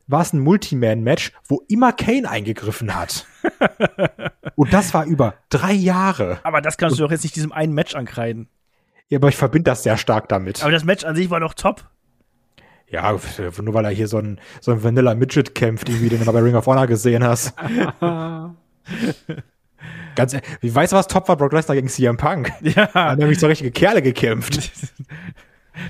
[0.06, 3.26] war es ein Multiman-Match, wo immer Kane eingegriffen hat.
[4.56, 6.40] und das war über drei Jahre.
[6.42, 8.48] Aber das kannst und, du doch jetzt nicht diesem einen Match ankreiden.
[9.08, 10.62] Ja, aber ich verbinde das sehr stark damit.
[10.62, 11.88] Aber das Match an sich war doch top.
[12.88, 13.16] Ja,
[13.62, 16.40] nur weil er hier so ein, so ein Vanilla Midget kämpft, irgendwie, den du bei
[16.40, 17.54] Ring of Honor gesehen hast.
[20.14, 21.36] Ganz wie weißt du, was top war?
[21.36, 22.52] Brock Lesnar gegen CM Punk.
[22.62, 22.86] Ja.
[22.86, 24.70] Da haben nämlich so richtige Kerle gekämpft.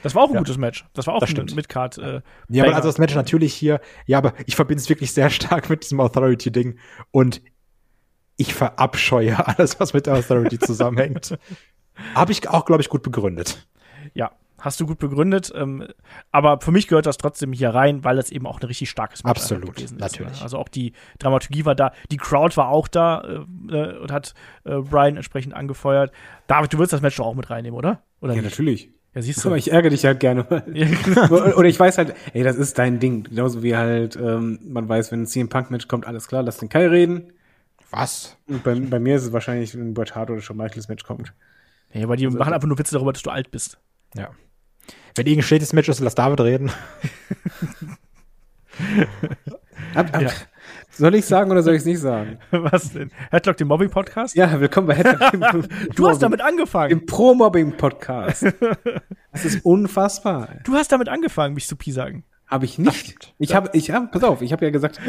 [0.04, 0.38] Das war auch ein ja.
[0.38, 0.84] gutes Match.
[0.92, 1.98] Das war auch das ein Midcard.
[1.98, 5.28] Äh, ja, aber also das Match natürlich hier, ja, aber ich verbinde es wirklich sehr
[5.28, 6.78] stark mit diesem Authority-Ding
[7.10, 7.42] und
[8.36, 11.36] ich verabscheue alles, was mit der Authority zusammenhängt.
[12.14, 13.66] Habe ich auch, glaube ich, gut begründet.
[14.14, 14.30] Ja,
[14.62, 15.52] hast du gut begründet.
[15.54, 15.86] Ähm,
[16.30, 19.24] aber für mich gehört das trotzdem hier rein, weil das eben auch ein richtig starkes
[19.24, 20.00] Match Absolut, gewesen ist.
[20.00, 20.38] Natürlich.
[20.38, 20.42] Ne?
[20.42, 24.34] Also auch die Dramaturgie war da, die Crowd war auch da äh, äh, und hat
[24.64, 26.12] äh, Brian entsprechend angefeuert.
[26.46, 28.02] David, du willst das Match doch auch mit reinnehmen, oder?
[28.20, 28.50] oder ja, nicht?
[28.50, 28.90] natürlich.
[29.14, 29.48] Ja, siehst du.
[29.48, 30.46] Aber ich ärgere dich halt gerne.
[31.30, 33.24] Oder ich weiß halt, ey, das ist dein Ding.
[33.24, 36.56] Genauso wie halt, ähm, man weiß, wenn ein CM Punk Match kommt, alles klar, lass
[36.56, 37.32] den Kai reden.
[37.90, 38.38] Was?
[38.46, 41.04] Und bei, bei mir ist es wahrscheinlich, wenn ein Bret Hart oder schon Michaels Match
[41.04, 41.34] kommt.
[41.92, 43.78] Ja, aber die also, machen einfach nur Witze darüber, dass du alt bist.
[44.16, 44.30] Ja.
[45.14, 46.70] Wenn irgendein schlechtes Match ist, lass David reden.
[49.95, 50.22] ab, ab.
[50.22, 50.30] Ja.
[50.95, 52.39] Soll ich sagen oder soll ich es nicht sagen?
[52.51, 53.11] Was denn?
[53.30, 54.35] Headlock, dem Mobbing-Podcast?
[54.35, 55.66] Ja, willkommen bei Headlock.
[55.97, 56.93] du hast damit angefangen.
[56.93, 58.47] Im Pro-Mobbing-Podcast.
[59.33, 60.57] Das ist unfassbar.
[60.64, 62.24] Du hast damit angefangen, mich zu sagen.
[62.47, 63.33] Habe ich nicht.
[63.39, 65.01] Ich habe, ich hab, pass auf, ich habe ja gesagt,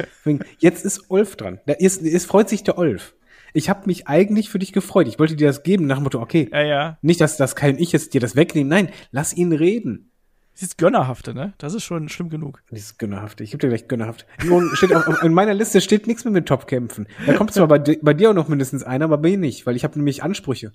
[0.60, 1.60] jetzt ist Olf dran.
[1.66, 3.16] Da ist, es freut sich der Olf.
[3.54, 5.08] Ich habe mich eigentlich für dich gefreut.
[5.08, 6.97] Ich wollte dir das geben nach dem Motto, okay, ja, ja.
[7.01, 8.70] nicht, dass das kein ich jetzt dir das wegnehmen.
[8.70, 10.10] Nein, lass ihn reden.
[10.56, 11.54] Dieses Gönnerhafte, ne?
[11.58, 12.62] Das ist schon schlimm genug.
[12.70, 13.43] Dieses Gönnerhafte.
[13.43, 14.28] Ich gebe dir gleich Gönnerhaft.
[14.74, 17.08] Steht auf, in meiner Liste steht nichts mehr mit Topkämpfen.
[17.26, 19.76] Da kommt zwar bei, bei dir auch noch mindestens einer, aber bei mir nicht, weil
[19.76, 20.72] ich habe nämlich Ansprüche.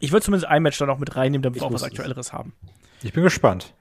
[0.00, 2.54] Ich würde zumindest ein Match da noch mit reinnehmen, damit wir auch was Aktuelleres haben.
[3.02, 3.74] Ich bin gespannt.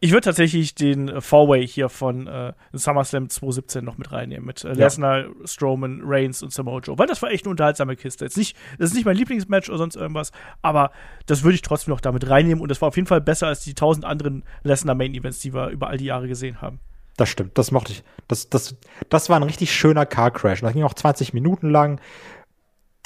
[0.00, 4.44] Ich würde tatsächlich den äh, Four-Way hier von äh, SummerSlam 2017 noch mit reinnehmen.
[4.44, 4.74] Mit äh, ja.
[4.74, 6.98] Lesnar, Strowman, Reigns und Samoa Joe.
[6.98, 8.24] Weil das war echt eine unterhaltsame Kiste.
[8.24, 10.32] Jetzt nicht, das ist nicht mein Lieblingsmatch oder sonst irgendwas,
[10.62, 10.90] aber
[11.26, 12.60] das würde ich trotzdem noch damit reinnehmen.
[12.60, 15.54] Und das war auf jeden Fall besser als die tausend anderen Lesnar Main Events, die
[15.54, 16.80] wir über all die Jahre gesehen haben.
[17.16, 18.02] Das stimmt, das mochte ich.
[18.26, 18.76] Das, das,
[19.08, 20.60] das war ein richtig schöner Car Crash.
[20.60, 22.00] Das ging auch 20 Minuten lang.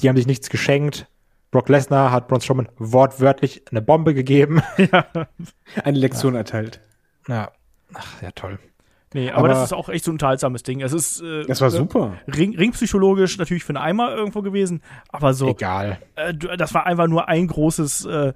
[0.00, 1.06] Die haben sich nichts geschenkt.
[1.50, 4.62] Brock Lesnar hat Braun Strowman wortwörtlich eine Bombe gegeben.
[4.78, 5.06] Ja.
[5.84, 6.40] Eine Lektion ja.
[6.40, 6.80] erteilt.
[7.26, 7.50] Ja.
[7.94, 8.58] Ach, ja, toll.
[9.14, 10.82] Nee, aber, aber, das ist auch echt so ein unterhaltsames Ding.
[10.82, 12.14] Es ist äh, Das war super.
[12.26, 15.48] Ring, ringpsychologisch natürlich für einen Eimer irgendwo gewesen, aber so.
[15.48, 15.98] Egal.
[16.16, 18.32] Äh, das war einfach nur ein großes äh,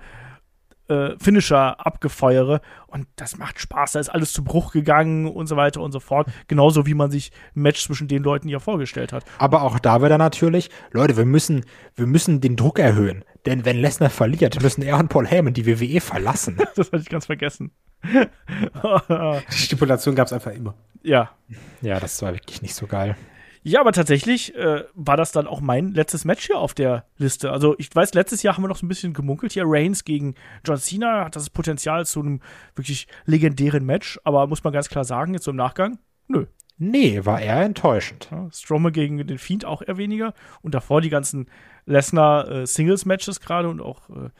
[0.89, 3.93] äh, Finisher-Abgefeuere und das macht Spaß.
[3.93, 6.28] Da ist alles zu Bruch gegangen und so weiter und so fort.
[6.49, 9.24] Genauso wie man sich ein Match zwischen den Leuten ja vorgestellt hat.
[9.39, 11.64] Aber auch da wieder natürlich, Leute, wir müssen,
[11.95, 13.24] wir müssen den Druck erhöhen.
[13.47, 16.57] Denn wenn Lesnar verliert, müssen er und Paul Heyman die WWE verlassen.
[16.76, 17.72] das hatte ich ganz vergessen.
[18.05, 20.74] die Stipulation gab es einfach immer.
[21.03, 21.30] Ja.
[21.80, 23.16] Ja, das war wirklich nicht so geil.
[23.64, 27.52] Ja, aber tatsächlich äh, war das dann auch mein letztes Match hier auf der Liste.
[27.52, 29.62] Also ich weiß, letztes Jahr haben wir noch so ein bisschen gemunkelt hier.
[29.66, 30.34] Reigns gegen
[30.64, 32.40] John Cena hat das Potenzial zu einem
[32.74, 34.18] wirklich legendären Match.
[34.24, 36.46] Aber muss man ganz klar sagen, jetzt so im Nachgang, nö.
[36.78, 38.28] Nee, war eher enttäuschend.
[38.32, 40.34] Ja, Strowman gegen den Fiend auch eher weniger.
[40.62, 41.46] Und davor die ganzen
[41.86, 44.30] Lesnar äh, Singles-Matches gerade und auch, äh,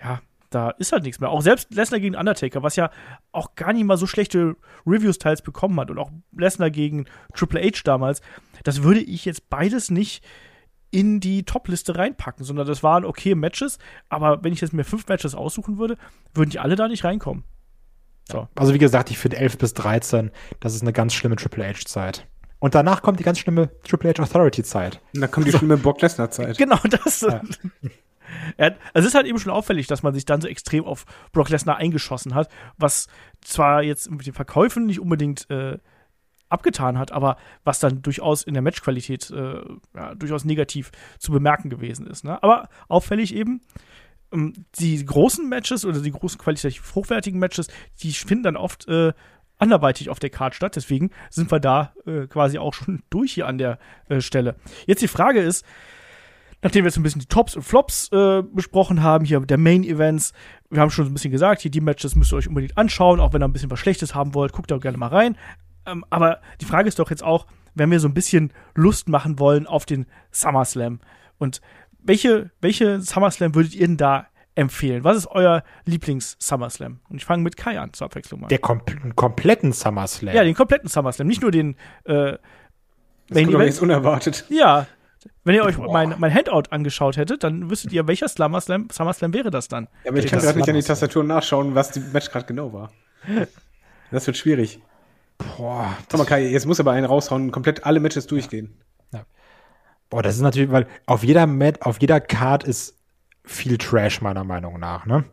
[0.00, 0.20] ja,
[0.50, 1.30] da ist halt nichts mehr.
[1.30, 2.90] Auch selbst Lesnar gegen Undertaker, was ja
[3.32, 7.60] auch gar nicht mal so schlechte Reviews teils bekommen hat und auch Lesnar gegen Triple
[7.60, 8.20] H damals,
[8.64, 10.24] das würde ich jetzt beides nicht
[10.90, 13.78] in die Top-Liste reinpacken, sondern das waren okay Matches,
[14.08, 15.98] aber wenn ich jetzt mir fünf Matches aussuchen würde,
[16.34, 17.44] würden die alle da nicht reinkommen.
[18.30, 18.48] So.
[18.54, 20.30] Also wie gesagt, ich finde 11 bis 13,
[20.60, 22.26] das ist eine ganz schlimme Triple H-Zeit.
[22.60, 25.00] Und danach kommt die ganz schlimme Triple H Authority-Zeit.
[25.14, 25.58] Und dann kommt die so.
[25.58, 26.58] schlimme Brock Lesnar-Zeit.
[26.58, 27.20] Genau, das.
[27.20, 27.40] Ja.
[28.56, 31.04] Er, also es ist halt eben schon auffällig, dass man sich dann so extrem auf
[31.32, 33.08] Brock Lesnar eingeschossen hat, was
[33.40, 35.78] zwar jetzt mit den Verkäufen nicht unbedingt äh,
[36.48, 39.62] abgetan hat, aber was dann durchaus in der Matchqualität äh,
[39.94, 42.24] ja, durchaus negativ zu bemerken gewesen ist.
[42.24, 42.42] Ne?
[42.42, 43.60] Aber auffällig eben,
[44.32, 47.68] ähm, die großen Matches oder die großen qualitativ hochwertigen Matches,
[48.02, 49.12] die finden dann oft äh,
[49.58, 50.76] anderweitig auf der Karte statt.
[50.76, 54.56] Deswegen sind wir da äh, quasi auch schon durch hier an der äh, Stelle.
[54.86, 55.64] Jetzt die Frage ist,
[56.62, 59.84] nachdem wir jetzt ein bisschen die Tops und Flops äh, besprochen haben, hier der Main
[59.84, 60.32] Events,
[60.70, 63.32] wir haben schon ein bisschen gesagt, hier die Matches müsst ihr euch unbedingt anschauen, auch
[63.32, 65.36] wenn ihr ein bisschen was Schlechtes haben wollt, guckt da gerne mal rein.
[65.86, 69.38] Ähm, aber die Frage ist doch jetzt auch, wenn wir so ein bisschen Lust machen
[69.38, 71.00] wollen auf den SummerSlam
[71.38, 71.60] und
[72.00, 75.04] welche, welche SummerSlam würdet ihr denn da empfehlen?
[75.04, 76.98] Was ist euer Lieblings-SummerSlam?
[77.08, 78.48] Und ich fange mit Kai an, zur Abwechslung mal.
[78.48, 78.82] Der kom
[79.14, 80.34] kompletten SummerSlam?
[80.34, 82.36] Ja, den kompletten SummerSlam, nicht nur den äh,
[83.30, 83.68] Main Event.
[83.68, 84.46] ist unerwartet.
[84.48, 84.86] Ja,
[85.44, 89.50] wenn ihr euch mein, mein Handout angeschaut hättet, dann wüsstet ihr, welcher SummerSlam, SummerSlam wäre
[89.50, 89.88] das dann.
[90.04, 92.72] Ja, aber ich kann gerade nicht an die Tastatur nachschauen, was die Match gerade genau
[92.72, 92.90] war.
[94.10, 94.80] Das wird schwierig.
[95.38, 95.96] Boah.
[96.10, 98.76] Komm mal, Kai, jetzt muss aber einen raushauen und komplett alle Matches durchgehen.
[99.12, 99.24] Ja.
[100.10, 102.96] Boah, das ist natürlich, weil auf jeder Mat, auf jeder Card ist
[103.44, 105.24] viel Trash, meiner Meinung nach, ne?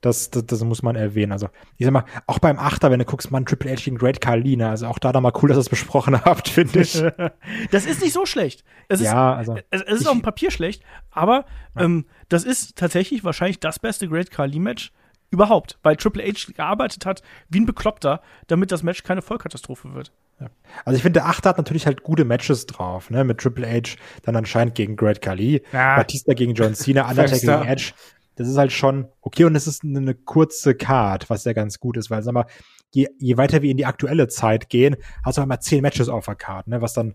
[0.00, 1.32] Das, das, das muss man erwähnen.
[1.32, 4.20] Also, ich sag mal, auch beim Achter, wenn du guckst, man, Triple H gegen Great
[4.20, 6.92] Carlina, also auch da da mal cool, dass ihr es besprochen habt, finde ich.
[7.70, 8.64] das ist nicht so schlecht.
[8.88, 9.56] Es ja, also.
[9.70, 11.44] Es, es ist auf dem Papier schlecht, aber
[11.76, 11.82] ja.
[11.82, 14.92] ähm, das ist tatsächlich wahrscheinlich das beste Great Khali-Match
[15.32, 20.12] überhaupt, weil Triple H gearbeitet hat wie ein Bekloppter, damit das Match keine Vollkatastrophe wird.
[20.40, 20.50] Ja.
[20.84, 23.24] Also ich finde, der Achter hat natürlich halt gute Matches drauf, ne?
[23.24, 25.96] Mit Triple H dann anscheinend gegen Great Khali, ja.
[25.96, 27.92] Batista gegen John Cena, Undertaker gegen Edge.
[28.36, 31.96] Das ist halt schon okay und es ist eine, kurze Card, was ja ganz gut
[31.96, 32.46] ist, weil sag mal,
[32.90, 36.24] je, je weiter wir in die aktuelle Zeit gehen, hast du einmal zehn Matches auf
[36.24, 37.14] der Card, ne, was dann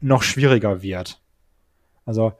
[0.00, 1.20] noch schwieriger wird.
[2.04, 2.32] Also,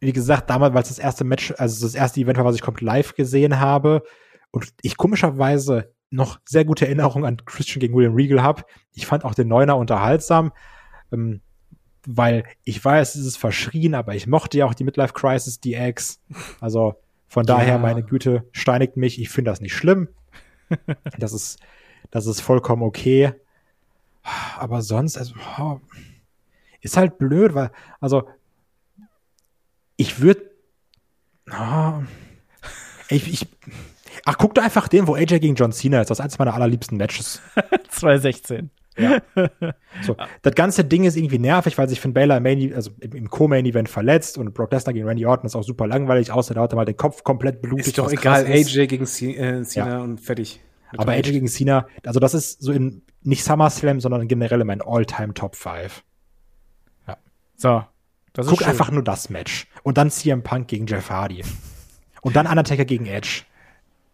[0.00, 2.62] wie gesagt, damals, weil es das erste Match, also das erste Event war, was ich
[2.62, 4.02] komplett live gesehen habe
[4.50, 8.64] und ich komischerweise noch sehr gute Erinnerungen an Christian gegen William Regal habe.
[8.94, 10.52] Ich fand auch den Neuner unterhaltsam,
[11.12, 11.42] ähm,
[12.06, 16.22] weil ich weiß, es ist verschrien, aber ich mochte ja auch die Midlife Crisis DX.
[16.60, 16.94] Also
[17.28, 17.78] von daher, Ja.
[17.78, 19.20] meine Güte, steinigt mich.
[19.20, 20.08] Ich finde das nicht schlimm.
[21.18, 21.58] das ist,
[22.10, 23.32] das ist vollkommen okay.
[24.58, 25.80] Aber sonst, also, oh,
[26.80, 27.70] ist halt blöd, weil,
[28.00, 28.28] also,
[29.96, 30.50] ich würde,
[31.50, 32.02] oh,
[33.08, 33.46] ich, ich,
[34.24, 36.10] ach, guck doch einfach den, wo AJ gegen John Cena ist.
[36.10, 37.40] Das ist eines meiner allerliebsten Matches.
[37.88, 38.70] 2016.
[40.02, 43.28] So, das ganze Ding ist irgendwie nervig, weil sich Finn Balor im, Main, also im,
[43.30, 46.72] Co-Main-Event verletzt und Brock Lesnar gegen Randy Orton ist auch super langweilig, außer da hat
[46.72, 47.88] er mal den Kopf komplett blutig.
[47.88, 48.76] Ist doch egal, ist.
[48.76, 49.98] AJ gegen C äh, Cena Ja.
[50.00, 50.60] und fertig.
[50.96, 54.82] Aber AJ gegen Cena, also das ist so in, nicht SummerSlam, sondern generell in meinen
[54.82, 56.02] All-Time Top 5.
[57.56, 57.84] So.
[58.32, 58.68] Das ist Guck schön.
[58.68, 59.66] einfach nur das Match.
[59.82, 61.42] Und dann CM Punk gegen Jeff Hardy.
[62.22, 63.42] Und dann Undertaker gegen Edge.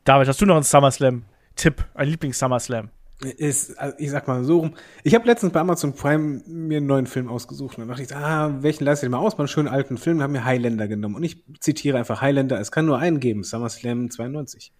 [0.04, 1.84] David, hast du noch einen SummerSlam-Tipp?
[1.94, 2.88] Ein Lieblings-SummerSlam?
[3.22, 4.74] Ist, also ich sag mal so rum.
[5.02, 7.78] Ich habe letztens bei Amazon Prime mir einen neuen Film ausgesucht.
[7.78, 9.38] Und dann dachte ich, ah, welchen lasse ich denn mal aus?
[9.38, 10.22] Mal einen schönen alten Film.
[10.22, 11.14] Haben mir Highlander genommen.
[11.14, 12.60] Und ich zitiere einfach Highlander.
[12.60, 13.44] Es kann nur einen geben.
[13.44, 14.72] SummerSlam 92.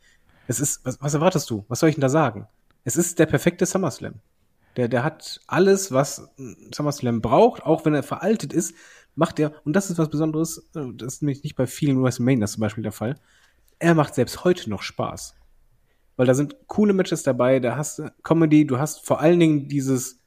[0.46, 1.64] Es ist, was, was erwartest du?
[1.68, 2.46] Was soll ich denn da sagen?
[2.84, 4.14] Es ist der perfekte SummerSlam.
[4.76, 6.28] Der, der hat alles, was
[6.74, 8.74] SummerSlam braucht, auch wenn er veraltet ist,
[9.14, 12.46] macht er, und das ist was Besonderes, äh, das ist nämlich nicht bei vielen WrestleMania
[12.48, 13.14] zum Beispiel der Fall,
[13.78, 15.36] er macht selbst heute noch Spaß.
[16.16, 19.68] Weil da sind coole Matches dabei, da hast du Comedy, du hast vor allen Dingen
[19.68, 20.20] dieses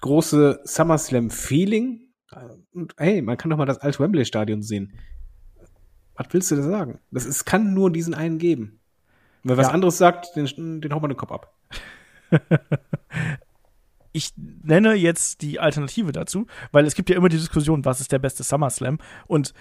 [0.00, 2.00] große SummerSlam-Feeling.
[2.72, 4.92] Und hey, man kann doch mal das alte Wembley-Stadion sehen.
[6.14, 6.98] Was willst du da sagen?
[7.10, 8.80] Das ist, kann nur diesen einen geben.
[9.42, 9.72] Wer was Ja.
[9.72, 11.54] anderes sagt, den, den haut man den Kopf ab.
[14.12, 18.12] ich nenne jetzt die Alternative dazu, weil es gibt ja immer die Diskussion, was ist
[18.12, 18.98] der beste SummerSlam?
[19.26, 19.54] Und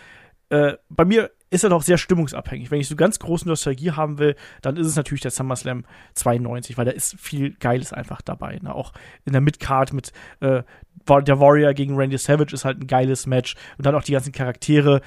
[0.50, 2.70] äh, bei mir ist er doch sehr stimmungsabhängig.
[2.70, 6.78] Wenn ich so ganz große Nostalgie haben will, dann ist es natürlich der SummerSlam 92,
[6.78, 8.60] weil da ist viel Geiles einfach dabei.
[8.62, 8.74] Ne?
[8.74, 8.94] Auch
[9.26, 10.64] in der Midcard mit äh,
[11.08, 13.56] der Warrior gegen Randy Savage ist halt ein geiles Match.
[13.78, 15.02] Und dann auch die ganzen Charaktere.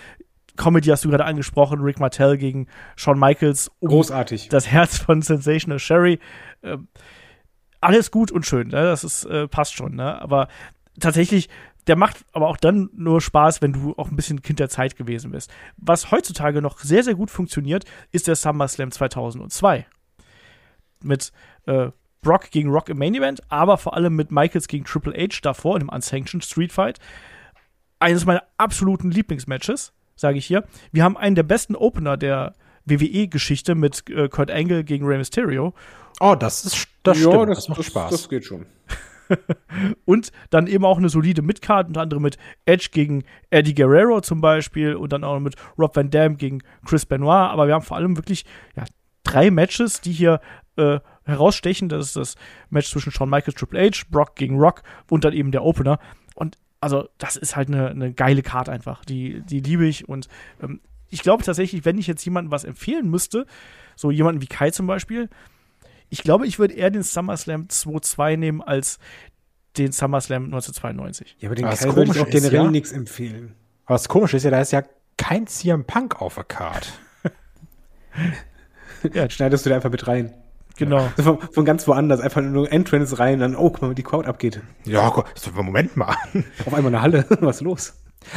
[0.56, 2.66] Comedy hast du gerade angesprochen, Rick Martell gegen
[2.96, 3.70] Shawn Michaels.
[3.78, 4.48] um Großartig.
[4.48, 6.18] das Herz von Sensational Sherry.
[6.62, 6.88] Ähm,
[7.80, 8.82] alles gut und schön, ne?
[8.82, 10.20] das ist, äh, passt schon, ne?
[10.20, 10.48] aber
[11.00, 11.48] tatsächlich,
[11.86, 14.96] der macht aber auch dann nur Spaß, wenn du auch ein bisschen Kind der Zeit
[14.96, 15.50] gewesen bist.
[15.76, 19.86] Was heutzutage noch sehr, sehr gut funktioniert, ist der SummerSlam 2002.
[21.02, 21.32] Mit
[21.66, 25.40] äh, Brock gegen Rock im Main Event, aber vor allem mit Michaels gegen Triple H
[25.42, 26.98] davor in einem Unsanctioned Street Fight.
[27.98, 30.64] Eines meiner absoluten Lieblingsmatches, sage ich hier.
[30.92, 32.54] Wir haben einen der besten Opener der
[32.84, 35.74] WWE-Geschichte mit äh, Kurt Angle gegen Rey Mysterio.
[36.20, 37.48] Oh, das ist, das ja, stimmt.
[37.50, 38.10] das, Das, macht das, Spaß.
[38.10, 38.66] Das geht schon.
[40.04, 44.40] Und dann eben auch eine solide Midcard, unter anderem mit Edge gegen Eddie Guerrero zum
[44.40, 47.50] Beispiel und dann auch mit Rob Van Dam gegen Chris Benoit.
[47.50, 48.44] Aber wir haben vor allem wirklich
[48.76, 48.84] ja,
[49.22, 50.40] drei Matches, die hier
[50.76, 51.88] äh, herausstechen.
[51.88, 52.34] Das ist das
[52.70, 55.98] Match zwischen Shawn Michaels Triple H, Brock gegen Rock und dann eben der Opener.
[56.34, 59.04] Und also, das ist halt eine, eine geile Card einfach.
[59.04, 60.08] Die, die liebe ich.
[60.08, 60.28] Und
[60.62, 63.46] ähm, ich glaube tatsächlich, wenn ich jetzt jemandem was empfehlen müsste,
[63.96, 65.28] so jemanden wie Kai zum Beispiel,
[66.12, 68.98] ich glaube, ich würde eher den SummerSlam 2.2 nehmen als
[69.78, 71.36] den SummerSlam 1992.
[71.38, 72.70] Ja, aber den Kerl würde ich komisch auch ist, generell ja.
[72.70, 73.54] nichts empfehlen.
[73.86, 74.82] Aber das Komische ist ja, da ist ja
[75.16, 76.92] kein CM Punk auf der Card.
[79.14, 80.32] Ja, Schneidest du da einfach mit rein.
[80.76, 81.08] genau.
[81.16, 84.04] So Von, von ganz woanders, einfach nur Entrance rein, dann, oh, guck mal, wie die
[84.04, 84.60] Crowd abgeht.
[84.84, 85.24] Ja,
[85.56, 86.14] Moment mal.
[86.66, 87.94] Auf einmal eine Halle, was ist los?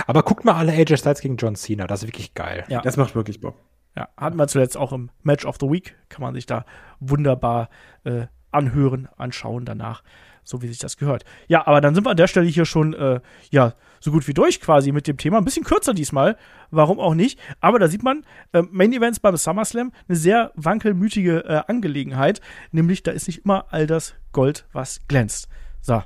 [0.08, 2.64] Aber guckt mal alle AJ Styles gegen John Cena, das ist wirklich geil.
[2.68, 2.82] Ja.
[2.82, 3.54] Das macht wirklich Bock.
[3.96, 5.96] Ja, hatten wir zuletzt auch im Match of the Week.
[6.10, 6.66] Kann man sich da
[7.00, 7.70] wunderbar
[8.04, 10.04] äh, anhören, anschauen danach,
[10.44, 11.24] so wie sich das gehört.
[11.48, 13.20] Ja, aber dann sind wir an der Stelle hier schon, äh,
[13.52, 15.38] ja, so gut wie durch quasi mit dem Thema.
[15.38, 16.38] Ein bisschen kürzer diesmal,
[16.72, 17.40] warum auch nicht.
[17.60, 22.42] Aber da sieht man, äh, Main Events beim SummerSlam, eine sehr wankelmütige äh, Angelegenheit.
[22.72, 25.48] Nämlich, da ist nicht immer all das Gold, was glänzt.
[25.82, 26.04] So,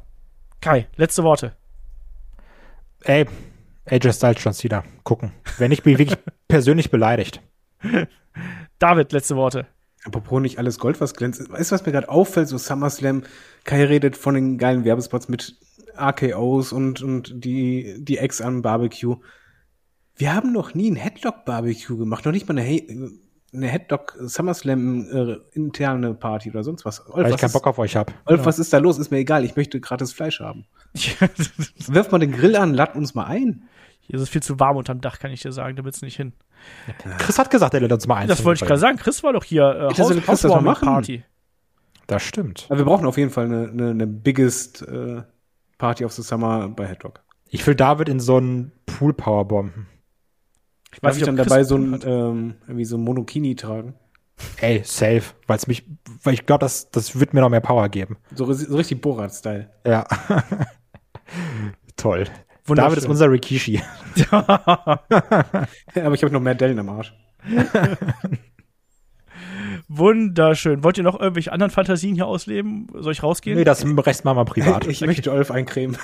[0.61, 1.55] Kai, letzte Worte.
[3.03, 3.25] Ey,
[3.85, 5.31] AJ Styles, John Cena, gucken.
[5.57, 7.41] Wenn ich bin ich wirklich persönlich beleidigt.
[8.79, 9.67] David, letzte Worte.
[10.05, 11.51] Apropos nicht alles Gold, was glänzt.
[11.51, 12.47] Weißt du, was mir gerade auffällt?
[12.47, 13.23] So SummerSlam,
[13.65, 15.57] Kai redet von den geilen Werbespots mit
[15.97, 19.17] RKOs und, und die, die Ex am Barbecue.
[20.15, 23.19] Wir haben noch nie ein Headlock-Barbecue gemacht, noch nicht mal eine, He-
[23.51, 27.05] eine Headlock SummerSlam äh, interne Party oder sonst was.
[27.07, 28.13] Olf, Weil ich was, keinen ist, Bock auf euch hab.
[28.25, 28.97] Olf was ist da los?
[28.99, 30.65] Ist mir egal, ich möchte gratis Fleisch haben.
[31.87, 33.63] Wirf mal den Grill an, lad uns mal ein.
[34.09, 35.75] Hier ist es viel zu warm unterm Dach, kann ich dir sagen.
[35.75, 36.33] Da willst du nicht hin.
[37.19, 38.27] Chris hat gesagt, er lädt uns mal ein.
[38.27, 38.97] Das wollte ich gerade sagen.
[38.97, 40.87] Chris war doch hier äh, Haus, Chris das mal machen?
[40.87, 41.23] Party.
[42.07, 42.65] Das stimmt.
[42.69, 45.21] Aber wir brauchen auf jeden Fall eine, eine, eine biggest äh,
[45.77, 47.21] Party of the Summer bei Headlock.
[47.49, 49.85] Ich will David in so einen Pool Powerbomben.
[50.91, 53.55] Ich Darf ich ob dann Chris dabei so einen ein, ähm, irgendwie so ein Monokini
[53.55, 53.93] tragen?
[54.59, 55.85] Ey, safe, weil es mich,
[56.23, 58.17] weil ich glaube, das, das wird mir noch mehr Power geben.
[58.33, 59.69] So, so richtig Borat-Style.
[59.85, 60.07] Ja.
[61.95, 62.25] Toll.
[62.69, 62.89] Wunderschön.
[62.89, 63.81] David ist unser Rikishi.
[64.31, 65.03] Aber
[66.13, 67.13] ich habe noch mehr Dellen am Arsch.
[69.87, 70.83] Wunderschön.
[70.83, 72.87] Wollt ihr noch irgendwelche anderen Fantasien hier ausleben?
[72.93, 73.57] Soll ich rausgehen?
[73.57, 74.85] Nee, das Rest machen wir privat.
[74.89, 75.97] Ich möchte Olf eincremen.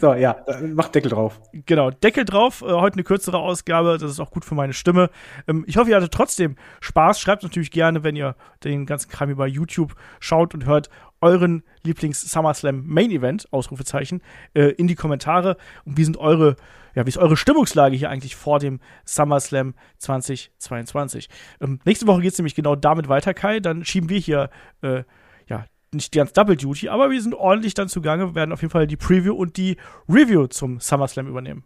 [0.00, 0.36] so, ja,
[0.74, 1.40] mach Deckel drauf.
[1.66, 2.62] Genau, Deckel drauf.
[2.62, 3.98] Äh, heute eine kürzere Ausgabe.
[3.98, 5.10] Das ist auch gut für meine Stimme.
[5.46, 7.20] Ähm, ich hoffe, ihr hattet trotzdem Spaß.
[7.20, 8.34] Schreibt natürlich gerne, wenn ihr
[8.64, 10.90] den ganzen Kram über YouTube schaut und hört,
[11.20, 14.22] euren Lieblings-SummerSlam Main Event, Ausrufezeichen,
[14.54, 15.56] äh, in die Kommentare.
[15.84, 16.56] Und wie sind eure,
[16.94, 21.28] ja, wie ist eure Stimmungslage hier eigentlich vor dem SummerSlam 2022?
[21.60, 23.60] Ähm, nächste Woche geht es nämlich genau damit weiter, Kai.
[23.60, 24.50] Dann schieben wir hier,
[24.82, 25.04] äh,
[25.48, 28.86] ja, nicht ganz Double Duty, aber wir sind ordentlich dann zugange, werden auf jeden Fall
[28.86, 29.76] die Preview und die
[30.08, 31.64] Review zum SummerSlam übernehmen.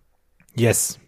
[0.54, 1.00] Yes.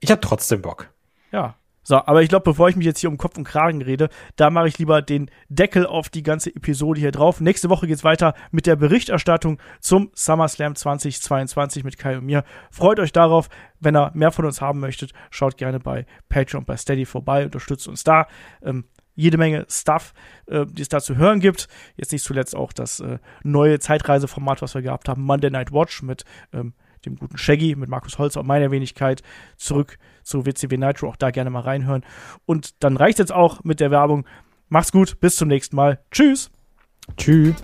[0.00, 0.92] Ich habe trotzdem Bock.
[1.32, 1.56] Ja.
[1.86, 4.50] So, aber ich glaube, bevor ich mich jetzt hier um Kopf und Kragen rede, da
[4.50, 7.40] mache ich lieber den Deckel auf die ganze Episode hier drauf.
[7.40, 12.42] Nächste Woche geht's weiter mit der Berichterstattung zum SummerSlam 2022 mit Kai und mir.
[12.72, 13.48] Freut euch darauf.
[13.78, 17.86] Wenn ihr mehr von uns haben möchtet, schaut gerne bei Patreon bei Steady vorbei, unterstützt
[17.86, 18.26] uns da.
[18.64, 20.12] Ähm, jede Menge Stuff,
[20.46, 21.68] äh, die es da zu hören gibt.
[21.94, 26.02] Jetzt nicht zuletzt auch das äh, neue Zeitreiseformat, was wir gehabt haben, Monday Night Watch
[26.02, 26.74] mit ähm,
[27.04, 29.22] dem guten Shaggy, mit Markus Holzer und meiner Wenigkeit
[29.56, 31.08] zurück zu WCW Nitro.
[31.08, 32.04] Auch da gerne mal reinhören.
[32.44, 34.26] Und dann reicht jetzt auch mit der Werbung.
[34.68, 36.00] Macht's gut, bis zum nächsten Mal.
[36.10, 36.50] Tschüss.
[37.16, 37.54] Tschüss.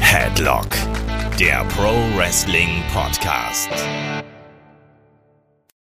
[0.00, 0.68] Headlock,
[1.40, 3.70] der Pro Wrestling Podcast.